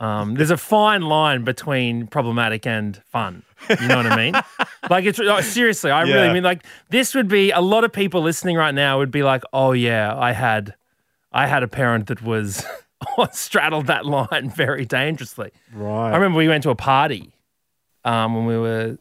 Um, 0.00 0.34
there's 0.34 0.52
a 0.52 0.56
fine 0.56 1.02
line 1.02 1.42
between 1.42 2.06
problematic 2.06 2.66
and 2.66 2.96
fun. 3.06 3.42
You 3.80 3.88
know 3.88 3.96
what 3.96 4.06
I 4.06 4.16
mean? 4.16 4.34
like 4.90 5.04
it's 5.04 5.18
oh, 5.18 5.40
seriously, 5.40 5.90
I 5.90 6.04
Yeah. 6.04 6.14
really 6.14 6.32
mean 6.34 6.44
like 6.44 6.62
this 6.90 7.14
would 7.16 7.26
be 7.28 7.50
a 7.50 7.60
lot 7.60 7.82
of 7.82 7.92
people 7.92 8.22
listening 8.22 8.56
right 8.56 8.74
now 8.74 8.98
would 8.98 9.10
be 9.10 9.24
like, 9.24 9.42
oh 9.52 9.72
yeah, 9.72 10.16
I 10.16 10.30
had, 10.32 10.74
I 11.32 11.48
had 11.48 11.64
a 11.64 11.68
parent 11.68 12.06
that 12.06 12.22
was 12.22 12.64
straddled 13.32 13.86
that 13.88 14.06
line 14.16 14.50
very 14.54 14.84
dangerously. 14.84 15.50
Right. 15.74 16.10
I 16.12 16.14
remember 16.14 16.38
we 16.38 16.46
went 16.46 16.62
to 16.62 16.70
a 16.70 16.76
party 16.76 17.32
um, 18.04 18.34
when 18.36 18.46
we 18.46 18.56
were 18.56 18.98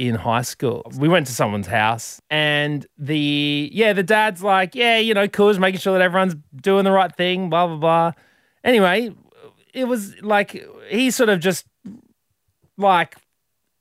in 0.00 0.14
high 0.14 0.40
school. 0.42 0.82
We 0.96 1.08
went 1.08 1.26
to 1.26 1.32
someone's 1.34 1.66
house, 1.66 2.20
and 2.30 2.86
the 2.96 3.68
yeah, 3.72 3.92
the 3.92 4.02
dad's 4.02 4.42
like, 4.42 4.74
yeah, 4.74 4.96
you 4.96 5.12
know, 5.12 5.28
cool, 5.28 5.50
just 5.50 5.60
making 5.60 5.80
sure 5.80 5.92
that 5.92 6.02
everyone's 6.02 6.34
doing 6.56 6.84
the 6.84 6.90
right 6.90 7.14
thing, 7.14 7.50
blah 7.50 7.66
blah 7.66 7.76
blah. 7.76 8.12
Anyway, 8.64 9.10
it 9.74 9.84
was 9.84 10.20
like 10.22 10.66
he 10.88 11.10
sort 11.10 11.28
of 11.28 11.38
just 11.40 11.66
like 12.78 13.14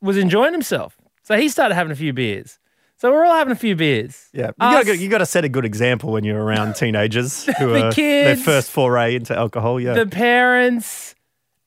was 0.01 0.17
enjoying 0.17 0.51
himself, 0.51 0.97
so 1.23 1.37
he 1.37 1.47
started 1.49 1.75
having 1.75 1.91
a 1.91 1.95
few 1.95 2.11
beers. 2.13 2.59
So 2.97 3.09
we're 3.11 3.23
all 3.23 3.35
having 3.37 3.53
a 3.53 3.55
few 3.55 3.77
beers. 3.77 4.27
Yeah, 4.33 4.47
you 4.47 4.83
got 4.85 4.99
you 4.99 5.07
got 5.07 5.19
to 5.19 5.25
set 5.25 5.45
a 5.45 5.49
good 5.49 5.63
example 5.63 6.11
when 6.11 6.25
you're 6.25 6.43
around 6.43 6.75
teenagers 6.75 7.45
who 7.57 7.69
The 7.69 7.85
are 7.87 7.91
kids. 7.93 8.25
their 8.27 8.35
first 8.55 8.69
foray 8.71 9.15
into 9.15 9.33
alcohol. 9.37 9.79
Yeah, 9.79 9.93
the 9.93 10.05
parents. 10.05 11.15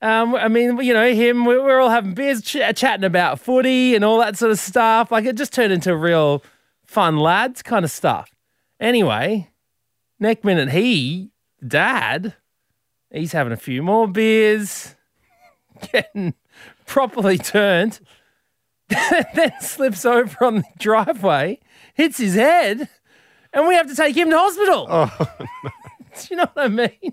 Um, 0.02 0.34
I 0.34 0.48
mean, 0.48 0.78
you 0.82 0.92
know, 0.92 1.14
him. 1.14 1.44
we- 1.44 1.58
We're 1.58 1.80
all 1.80 1.88
having 1.90 2.12
beers, 2.14 2.42
ch- 2.42 2.56
chatting 2.74 3.04
about 3.04 3.38
footy 3.40 3.94
and 3.94 4.04
all 4.04 4.18
that 4.18 4.36
sort 4.36 4.50
of 4.50 4.58
stuff. 4.58 5.10
Like 5.12 5.24
it 5.24 5.36
just 5.36 5.52
turned 5.52 5.72
into 5.72 5.96
real 5.96 6.42
fun 6.84 7.16
lads 7.18 7.62
kind 7.62 7.84
of 7.84 7.90
stuff. 7.90 8.30
Anyway, 8.80 9.48
next 10.18 10.42
minute, 10.44 10.70
he, 10.70 11.30
dad, 11.66 12.34
he's 13.12 13.30
having 13.32 13.52
a 13.52 13.56
few 13.56 13.80
more 13.82 14.08
beers, 14.08 14.96
getting 15.92 16.34
properly 16.86 17.38
turned, 17.38 18.00
then 18.88 19.52
slips 19.60 20.04
over 20.04 20.44
on 20.44 20.56
the 20.56 20.64
driveway, 20.80 21.60
hits 21.94 22.18
his 22.18 22.34
head, 22.34 22.88
and 23.52 23.68
we 23.68 23.74
have 23.74 23.86
to 23.86 23.94
take 23.94 24.16
him 24.16 24.30
to 24.30 24.36
hospital. 24.36 24.86
Do 26.20 26.26
you 26.30 26.36
know 26.36 26.48
what 26.54 26.64
I 26.64 26.68
mean? 26.68 27.12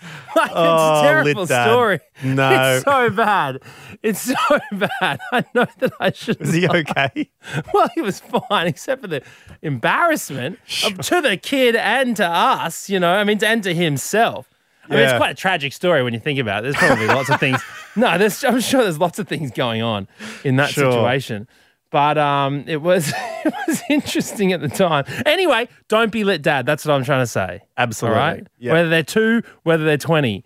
Like, 0.36 0.50
Oh, 0.54 0.62
it's 0.72 0.82
a 0.82 0.98
oh, 0.98 1.02
terrible 1.02 1.46
story. 1.46 2.00
No. 2.22 2.50
It's 2.76 2.84
so 2.84 3.10
bad. 3.10 3.60
It's 4.02 4.20
so 4.20 4.34
bad. 5.00 5.18
I 5.32 5.44
know 5.54 5.66
that 5.78 5.92
I 5.98 6.12
should. 6.12 6.40
is 6.40 6.52
he 6.52 6.68
okay? 6.68 7.30
Well, 7.74 7.88
he 7.94 8.02
was 8.02 8.20
fine, 8.20 8.66
except 8.68 9.02
for 9.02 9.08
the 9.08 9.22
embarrassment 9.62 10.58
of, 10.84 10.98
to 10.98 11.20
the 11.20 11.36
kid 11.36 11.76
and 11.76 12.16
to 12.16 12.26
us, 12.26 12.90
you 12.90 13.00
know, 13.00 13.12
I 13.14 13.24
mean, 13.24 13.42
and 13.42 13.62
to 13.62 13.74
himself. 13.74 14.48
I 14.90 14.94
mean, 14.94 15.00
it's 15.04 15.16
quite 15.18 15.32
a 15.32 15.34
tragic 15.34 15.72
story 15.74 16.02
when 16.02 16.14
you 16.14 16.20
think 16.20 16.38
about 16.38 16.64
it. 16.64 16.72
There's 16.72 16.76
probably 16.76 17.06
lots 17.08 17.28
of 17.28 17.38
things. 17.38 17.60
No, 17.94 18.16
there's, 18.16 18.42
I'm 18.42 18.60
sure 18.60 18.82
there's 18.82 18.98
lots 18.98 19.18
of 19.18 19.28
things 19.28 19.50
going 19.50 19.82
on 19.82 20.08
in 20.44 20.56
that 20.56 20.70
Sure. 20.70 20.90
situation. 20.90 21.46
But 21.90 22.18
um, 22.18 22.64
it 22.66 22.82
was 22.82 23.12
it 23.44 23.54
was 23.66 23.82
interesting 23.88 24.52
at 24.52 24.60
the 24.60 24.68
time. 24.68 25.04
Anyway, 25.24 25.68
don't 25.88 26.12
be 26.12 26.22
lit, 26.24 26.42
dad. 26.42 26.66
That's 26.66 26.84
what 26.84 26.94
I'm 26.94 27.04
trying 27.04 27.22
to 27.22 27.26
say. 27.26 27.62
Absolutely. 27.76 28.18
All 28.20 28.26
right. 28.26 28.46
Yeah. 28.58 28.72
Whether 28.74 28.88
they're 28.90 29.02
two, 29.02 29.42
whether 29.62 29.84
they're 29.84 29.96
twenty, 29.96 30.44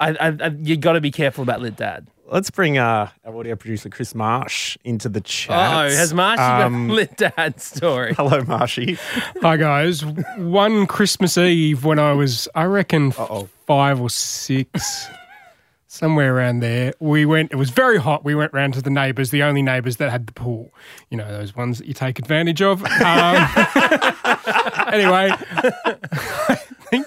I, 0.00 0.10
I, 0.14 0.36
I 0.40 0.48
you 0.58 0.76
got 0.76 0.92
to 0.94 1.00
be 1.00 1.10
careful 1.10 1.42
about 1.42 1.60
lit, 1.60 1.76
dad. 1.76 2.08
Let's 2.30 2.50
bring 2.50 2.76
uh, 2.76 3.08
our 3.24 3.36
audio 3.38 3.56
producer 3.56 3.88
Chris 3.88 4.14
Marsh 4.14 4.76
into 4.84 5.08
the 5.08 5.22
chat. 5.22 5.56
Oh, 5.56 5.88
has 5.96 6.12
Marshy 6.12 6.36
got 6.38 6.62
Um, 6.62 6.90
a 6.90 6.92
lit 6.92 7.16
dad 7.16 7.58
story? 7.58 8.12
Hello, 8.14 8.42
Marshy. 8.42 8.98
Hi 9.40 9.56
guys. 9.56 10.04
One 10.36 10.86
Christmas 10.86 11.38
Eve 11.38 11.86
when 11.86 11.98
I 11.98 12.12
was, 12.12 12.46
I 12.54 12.64
reckon, 12.64 13.12
Uh-oh. 13.16 13.48
five 13.66 13.98
or 13.98 14.10
six, 14.10 15.06
somewhere 15.88 16.36
around 16.36 16.60
there. 16.60 16.92
We 17.00 17.26
went. 17.26 17.50
It 17.50 17.56
was 17.56 17.70
very 17.70 17.98
hot. 17.98 18.24
We 18.24 18.36
went 18.36 18.52
round 18.52 18.74
to 18.74 18.82
the 18.82 18.90
neighbours, 18.90 19.30
the 19.30 19.42
only 19.42 19.62
neighbours 19.62 19.96
that 19.96 20.10
had 20.10 20.28
the 20.28 20.32
pool. 20.32 20.72
You 21.10 21.16
know 21.16 21.26
those 21.26 21.56
ones 21.56 21.78
that 21.78 21.88
you 21.88 21.94
take 21.94 22.20
advantage 22.20 22.62
of. 22.62 22.84
Um, 22.84 22.90
anyway, 24.92 25.30
I 26.48 26.60
think 26.90 27.06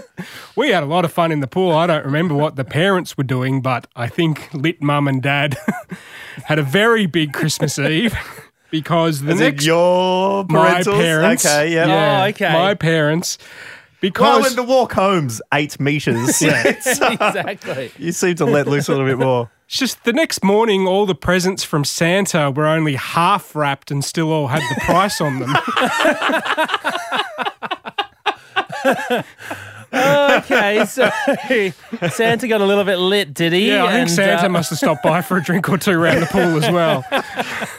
we 0.57 0.69
had 0.69 0.83
a 0.83 0.87
lot 0.87 1.05
of 1.05 1.13
fun 1.13 1.31
in 1.31 1.39
the 1.39 1.47
pool. 1.47 1.71
I 1.71 1.87
don't 1.87 2.03
remember 2.03 2.33
what 2.33 2.57
the 2.57 2.65
parents 2.65 3.17
were 3.17 3.23
doing, 3.23 3.61
but 3.61 3.87
I 3.95 4.07
think 4.07 4.53
lit 4.53 4.81
mum 4.81 5.07
and 5.07 5.21
dad 5.21 5.57
had 6.45 6.59
a 6.59 6.63
very 6.63 7.05
big 7.05 7.31
Christmas 7.31 7.79
Eve. 7.79 8.15
Because 8.69 9.19
the 9.19 9.33
Is 9.33 9.41
it 9.41 9.51
next 9.51 9.65
your 9.65 10.45
my 10.45 10.81
parents. 10.81 11.45
Okay, 11.45 11.73
yeah. 11.73 12.23
Oh, 12.23 12.29
okay. 12.29 12.53
My 12.53 12.73
parents. 12.73 13.37
Well, 14.01 14.09
Because 14.09 14.43
when 14.43 14.55
the 14.55 14.63
walk 14.63 14.93
home's 14.93 15.41
eight 15.53 15.79
meters, 15.79 16.41
it's, 16.41 17.01
uh, 17.01 17.09
exactly. 17.11 17.91
you 17.97 18.11
seem 18.11 18.35
to 18.35 18.45
let 18.45 18.67
loose 18.67 18.87
a 18.87 18.91
little 18.91 19.05
bit 19.05 19.19
more. 19.19 19.51
it's 19.67 19.77
just 19.77 20.03
the 20.03 20.13
next 20.13 20.43
morning, 20.43 20.87
all 20.87 21.05
the 21.05 21.15
presents 21.15 21.63
from 21.63 21.83
Santa 21.85 22.49
were 22.49 22.65
only 22.65 22.95
half 22.95 23.55
wrapped 23.55 23.91
and 23.91 24.03
still 24.03 24.31
all 24.31 24.47
had 24.47 24.61
the 24.75 24.81
price 24.81 25.21
on 25.21 25.39
them. 25.39 25.55
Okay, 29.93 30.85
so 30.85 31.09
Santa 32.09 32.47
got 32.47 32.61
a 32.61 32.65
little 32.65 32.83
bit 32.85 32.97
lit, 32.97 33.33
did 33.33 33.51
he? 33.53 33.67
yeah, 33.69 33.83
I 33.83 33.87
think 33.87 33.99
And, 34.01 34.09
Santa 34.11 34.45
uh, 34.45 34.49
must 34.49 34.69
have 34.69 34.79
stopped 34.79 35.03
by 35.03 35.21
for 35.21 35.37
a 35.37 35.43
drink 35.43 35.67
or 35.69 35.77
two 35.77 35.91
around 35.91 36.21
the 36.21 36.25
pool 36.27 36.63
as 36.63 36.71
well. 36.71 37.05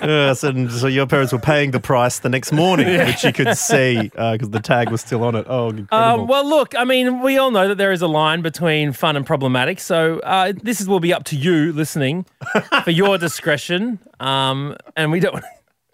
Yes, 0.03 0.43
and 0.43 0.71
so 0.71 0.89
your 0.89 1.07
parents 1.07 1.33
were 1.33 1.39
paying 1.39 1.71
the 1.71 1.79
price 1.79 2.19
the 2.19 2.29
next 2.29 2.51
morning, 2.51 2.89
which 2.89 3.23
you 3.23 3.33
could 3.33 3.57
see 3.57 4.03
because 4.03 4.51
the 4.51 4.59
tag 4.59 4.91
was 4.91 5.01
still 5.01 5.23
on 5.23 5.37
it. 5.37 5.47
Oh, 5.49 5.69
incredible. 5.69 6.23
Um, 6.23 6.27
well, 6.27 6.45
look, 6.45 6.75
I 6.77 6.85
mean, 6.85 7.23
we 7.23 7.39
all 7.39 7.53
know 7.53 7.69
that 7.69 7.79
there 7.79 7.93
is 7.93 8.03
a 8.03 8.09
line 8.09 8.43
between 8.43 8.91
fun 8.93 9.17
and 9.17 9.25
problematic. 9.25 9.79
So 9.79 10.19
uh, 10.21 10.55
this 10.61 10.81
is, 10.81 10.89
will 10.89 10.99
be 10.99 11.15
up 11.15 11.23
to 11.25 11.37
you 11.37 11.73
listening 11.73 12.27
for 12.85 12.91
your 12.91 13.17
discretion. 13.17 14.01
Um, 14.19 14.77
and 14.97 15.13
we 15.13 15.21
don't. 15.21 15.41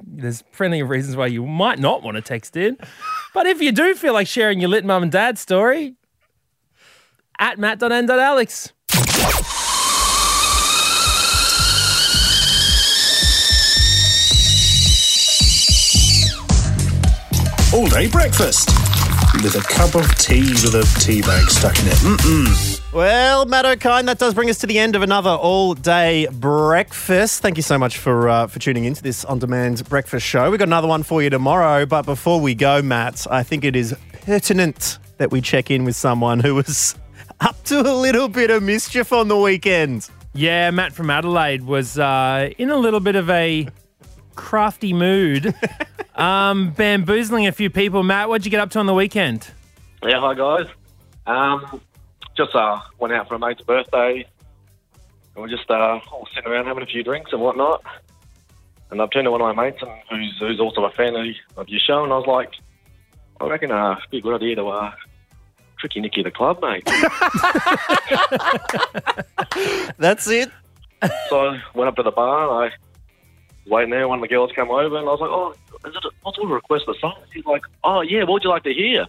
There's 0.03 0.41
plenty 0.53 0.81
of 0.81 0.89
reasons 0.89 1.15
why 1.15 1.27
you 1.27 1.45
might 1.45 1.79
not 1.79 2.03
want 2.03 2.15
to 2.15 2.23
text 2.23 2.57
in, 2.57 2.79
but 3.35 3.47
if 3.47 3.61
you 3.61 3.73
do 3.73 3.95
feel 3.95 4.15
like 4.15 4.27
sharing 4.27 4.59
your 4.59 4.71
lit 4.71 4.87
mum 4.87 5.03
and 5.03 5.13
dad 5.13 5.37
story, 5.39 5.97
at 7.39 7.59
matt.n.alex. 7.59 8.73
all 17.75 17.87
day 17.87 18.09
breakfast 18.09 18.71
with 19.43 19.55
a 19.55 19.61
cup 19.69 19.95
of 19.95 20.09
tea 20.17 20.41
with 20.41 20.75
a 20.75 21.01
tea 21.01 21.21
bag 21.21 21.49
stuck 21.51 21.79
in 21.79 21.87
it. 21.87 21.93
Mm-mm. 21.99 22.93
Well, 22.93 23.45
Matt 23.45 23.67
Okine, 23.67 24.07
that 24.07 24.19
does 24.19 24.35
bring 24.35 24.49
us 24.49 24.59
to 24.59 24.67
the 24.67 24.79
end 24.79 24.97
of 24.97 25.03
another 25.03 25.31
all-day 25.31 26.27
breakfast. 26.33 27.43
Thank 27.43 27.57
you 27.57 27.63
so 27.63 27.79
much 27.79 27.99
for 27.99 28.29
uh, 28.29 28.47
for 28.47 28.59
tuning 28.59 28.85
into 28.85 29.03
this 29.03 29.25
on-demand 29.27 29.87
breakfast 29.89 30.27
show. 30.27 30.51
We've 30.51 30.59
got 30.59 30.69
another 30.69 30.89
one 30.89 31.03
for 31.03 31.23
you 31.23 31.31
tomorrow, 31.31 31.85
but 31.85 32.03
before 32.03 32.41
we 32.41 32.55
go, 32.55 32.81
Matt, 32.81 33.27
I 33.31 33.43
think 33.43 33.65
it 33.65 33.77
is 33.77 33.95
pertinent 34.25 34.99
that 35.19 35.31
we 35.31 35.41
check 35.41 35.71
in 35.71 35.85
with 35.85 35.95
someone 35.95 36.41
who 36.41 36.55
was 36.55 36.97
up 37.41 37.63
to 37.65 37.81
a 37.81 37.95
little 37.95 38.29
bit 38.29 38.51
of 38.51 38.63
mischief 38.63 39.13
on 39.13 39.29
the 39.29 39.37
weekend. 39.37 40.09
Yeah, 40.35 40.71
Matt 40.71 40.93
from 40.93 41.11
Adelaide 41.11 41.63
was 41.63 41.99
uh, 41.99 42.51
in 42.59 42.71
a 42.71 42.77
little 42.77 43.01
bit 43.01 43.17
of 43.17 43.31
a 43.31 43.69
crafty 44.35 44.93
mood, 44.93 45.55
um, 46.15 46.71
bamboozling 46.71 47.47
a 47.47 47.53
few 47.53 47.71
people. 47.71 48.03
Matt, 48.03 48.29
what'd 48.29 48.45
you 48.45 48.51
get 48.51 48.61
up 48.61 48.71
to 48.71 48.79
on 48.79 48.87
the 48.87 48.95
weekend? 48.95 49.49
Yeah, 50.03 50.21
hi 50.21 50.35
guys. 50.35 50.67
Um, 51.27 51.81
just 52.37 52.55
uh, 52.55 52.81
went 52.99 53.13
out 53.13 53.29
for 53.29 53.35
a 53.35 53.39
mate's 53.39 53.63
birthday, 53.63 54.27
and 55.35 55.43
we're 55.43 55.49
just 55.49 55.71
uh, 55.71 56.01
all 56.11 56.27
sitting 56.35 56.51
around 56.51 56.67
having 56.67 56.83
a 56.83 56.87
few 56.87 57.03
drinks 57.03 57.33
and 57.33 57.41
whatnot. 57.41 57.83
And 58.91 59.03
I've 59.03 59.11
turned 59.11 59.27
to 59.27 59.31
one 59.31 59.43
of 59.43 59.55
my 59.55 59.65
mates, 59.65 59.83
and 59.83 59.91
who's 60.11 60.37
who's 60.41 60.61
also 60.61 60.85
a 60.85 60.91
fan 60.91 61.15
of, 61.15 61.27
of 61.57 61.69
your 61.69 61.81
show, 61.81 62.05
and 62.05 62.13
I 62.13 62.17
was 62.17 62.27
like, 62.27 62.55
I 63.41 63.47
reckon 63.47 63.71
uh, 63.71 63.97
it'd 63.99 64.11
be 64.11 64.19
a 64.19 64.21
good 64.23 64.35
idea 64.35 64.57
to 64.57 64.67
uh, 64.69 64.93
tricky 65.79 66.01
Nicky 66.01 66.23
the 66.23 66.31
club, 66.31 66.61
mate. 66.63 66.85
That's 69.99 70.29
it. 70.29 70.51
so 71.29 71.51
I 71.51 71.63
went 71.75 71.89
up 71.89 71.97
to 71.97 72.03
the 72.03 72.11
bar, 72.11 72.43
and 72.45 72.53
I 72.53 72.65
was 72.65 72.73
waiting 73.67 73.91
there. 73.91 74.09
One 74.09 74.19
of 74.19 74.23
the 74.23 74.29
girls 74.29 74.53
came 74.53 74.71
over, 74.71 74.97
and 74.99 75.09
I 75.09 75.13
was 75.13 75.21
like, 75.21 75.31
oh, 75.31 75.55
is 75.89 75.95
it 75.97 76.05
a, 76.05 76.11
what's 76.23 76.39
all 76.39 76.49
the 76.49 76.55
request 76.55 76.85
of 76.89 76.95
the 76.95 77.01
song? 77.01 77.15
He's 77.33 77.45
like, 77.45 77.63
oh 77.85 78.01
yeah, 78.01 78.21
what 78.21 78.33
would 78.35 78.45
you 78.45 78.51
like 78.51 78.65
to 78.65 78.75
hear? 78.75 79.07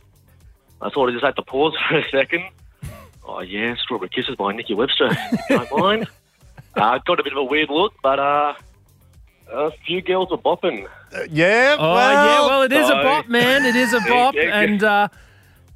I 0.82 0.89
thought 0.89 1.10
I 1.10 1.12
just 1.12 1.25
had 1.25 1.36
to 1.36 1.41
pause 1.41 1.73
for 1.89 1.97
a 1.97 2.10
second. 2.10 2.43
Oh 3.27 3.41
yeah, 3.41 3.75
Strawberry 3.75 4.10
Kisses 4.10 4.36
by 4.36 4.53
Nikki 4.53 4.73
Webster. 4.73 5.08
if 5.12 5.47
don't 5.47 5.71
mind. 5.79 6.08
Uh, 6.75 6.99
got 7.05 7.19
a 7.19 7.23
bit 7.23 7.34
of 7.34 7.38
a 7.39 7.43
weird 7.43 7.69
look, 7.69 7.93
but 8.03 8.19
uh, 8.19 8.53
a 9.51 9.71
few 9.86 10.01
girls 10.01 10.29
were 10.29 10.38
bopping. 10.38 10.88
yeah. 11.29 11.75
Oh 11.79 11.95
yeah, 11.95 12.45
well 12.45 12.62
it 12.63 12.71
is 12.71 12.88
a 12.89 12.93
bop, 13.03 13.27
man. 13.27 13.65
It 13.65 13.75
is 13.75 13.93
a 13.93 13.99
bop, 14.08 14.36
Yeah, 14.36 14.43
yeah. 14.43 14.60
and 14.62 14.84
uh, 14.84 15.08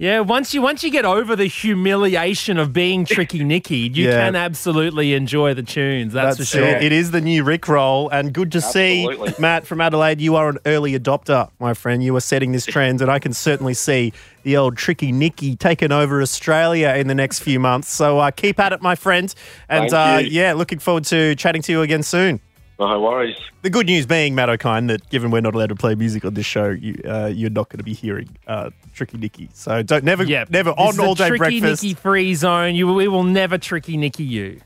yeah, 0.04 0.20
once 0.20 0.54
you 0.54 0.62
once 0.62 0.84
you 0.84 0.92
get 0.92 1.06
over 1.06 1.34
the 1.34 1.46
humiliation 1.46 2.58
of 2.58 2.74
being 2.74 3.06
tricky 3.16 3.42
Nicky, 3.42 3.78
you 3.94 4.10
Yeah. 4.10 4.26
can 4.26 4.36
absolutely 4.36 5.14
enjoy 5.14 5.54
the 5.54 5.64
tunes. 5.64 6.12
That's, 6.12 6.36
for 6.40 6.44
sure. 6.44 6.66
it. 6.66 6.84
It 6.84 6.92
is 6.92 7.12
the 7.12 7.22
new 7.22 7.46
Rick 7.46 7.70
roll, 7.70 8.10
and 8.10 8.34
good 8.34 8.52
to 8.52 8.58
Absolutely. 8.58 9.30
see, 9.30 9.36
Matt 9.42 9.66
from 9.66 9.80
Adelaide. 9.80 10.20
You 10.20 10.36
are 10.36 10.50
an 10.50 10.58
early 10.66 11.00
adopter, 11.00 11.50
my 11.58 11.74
friend. 11.74 12.04
You 12.04 12.14
are 12.18 12.20
setting 12.20 12.52
this 12.52 12.66
trend, 12.66 13.02
and 13.02 13.10
I 13.10 13.18
can 13.20 13.32
certainly 13.32 13.74
see 13.74 14.12
the 14.44 14.58
old 14.58 14.76
tricky 14.76 15.14
Nicky 15.14 15.56
taking 15.56 15.94
over 15.94 16.22
Australia 16.22 16.90
in 16.98 17.08
the 17.08 17.16
next 17.16 17.40
few 17.40 17.58
months. 17.62 17.88
So 17.90 18.20
uh, 18.20 18.32
keep 18.32 18.60
at 18.60 18.74
it, 18.74 18.82
my 18.82 18.96
friend, 18.96 19.34
and 19.70 19.90
Thank 19.90 20.26
uh, 20.26 20.30
yeah, 20.30 20.52
looking 20.52 20.80
forward 20.80 21.06
to 21.06 21.34
chatting 21.36 21.62
to 21.62 21.72
you 21.72 21.82
again 21.82 22.04
soon. 22.04 22.42
No 22.80 23.00
worries. 23.00 23.38
The 23.62 23.70
good 23.70 23.86
news 23.86 24.06
being, 24.06 24.36
Matt 24.36 24.50
Okine, 24.50 24.88
that 24.88 25.08
given 25.10 25.32
we're 25.32 25.42
not 25.42 25.56
allowed 25.56 25.70
to 25.70 25.76
play 25.76 25.96
music 25.96 26.26
on 26.26 26.34
this 26.34 26.46
show, 26.46 26.70
you, 26.70 27.00
uh, 27.08 27.28
you're 27.28 27.50
not 27.52 27.70
going 27.70 27.78
to 27.78 27.84
be 27.84 27.94
hearing 27.94 28.36
uh, 28.48 28.72
Tricky 28.94 29.18
Nikki. 29.18 29.50
So 29.54 29.84
don't 29.84 30.04
never, 30.04 30.24
Yeah, 30.24 30.46
never 30.50 30.72
this 30.72 30.80
on 30.80 30.90
is 30.90 31.00
a 31.00 31.04
all 31.04 31.16
day 31.16 31.28
tricky 31.30 31.60
breakfast 31.60 31.84
Nikki 31.84 31.94
free 31.96 32.34
zone. 32.36 32.76
You 32.76 32.92
we 32.94 33.08
will 33.08 33.24
never 33.24 33.58
tricky 33.58 33.96
Nikki 33.96 34.24
you 34.24 34.60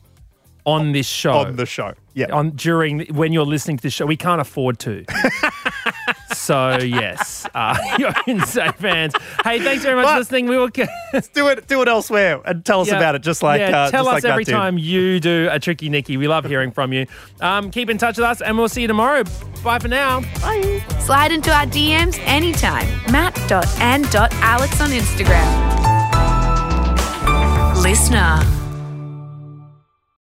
on 0.65 0.93
this 0.93 1.05
show. 1.07 1.31
on 1.33 1.55
the 1.57 1.65
show. 1.65 1.93
Yeah, 2.13 2.27
on 2.31 2.51
during 2.51 3.05
when 3.13 3.33
you're 3.33 3.45
listening 3.45 3.77
to 3.77 3.83
the 3.83 3.89
show. 3.89 4.05
We 4.05 4.17
can't 4.17 4.41
afford 4.41 4.79
to. 4.79 5.05
so 6.37 6.77
yes, 6.79 7.47
uh, 7.55 7.77
you're 7.99 8.13
in 8.27 8.45
safe 8.45 8.77
hands. 8.79 9.13
Hey, 9.43 9.59
thanks 9.59 9.83
very 9.83 9.95
much 9.95 10.05
But- 10.05 10.13
for 10.13 10.19
listening. 10.19 10.47
We 10.47 10.57
will 10.57 10.67
do 11.33 11.47
it, 11.47 11.67
do 11.67 11.81
it 11.81 11.87
elsewhere, 11.87 12.41
and 12.45 12.63
tell 12.65 12.81
us 12.81 12.87
Yeah. 12.87 12.97
about 12.97 13.15
it. 13.15 13.21
Just 13.23 13.43
like 13.43 13.59
yeah, 13.59 13.67
uh, 13.85 13.91
tell 13.91 14.03
just 14.05 14.17
us 14.17 14.23
like 14.23 14.31
every 14.31 14.43
did. 14.43 14.51
time 14.51 14.77
you 14.77 15.19
do 15.19 15.49
a 15.51 15.59
tricky 15.59 15.89
Nikki. 15.89 16.17
We 16.17 16.27
love 16.27 16.45
hearing 16.45 16.71
from 16.71 16.93
you. 16.93 17.07
Um, 17.41 17.71
keep 17.71 17.89
in 17.89 17.97
touch 17.97 18.17
with 18.17 18.25
us, 18.25 18.41
and 18.41 18.57
we'll 18.57 18.69
see 18.69 18.81
you 18.81 18.87
tomorrow. 18.87 19.23
Bye 19.63 19.79
for 19.79 19.87
now. 19.87 20.21
Bye. 20.41 20.83
Slide 20.99 21.31
into 21.31 21.51
our 21.51 21.65
DMs 21.65 22.19
anytime. 22.25 22.87
Matt.and.alex 23.11 24.81
on 24.81 24.89
Instagram. 24.89 25.77
LiSTNR. 27.83 28.66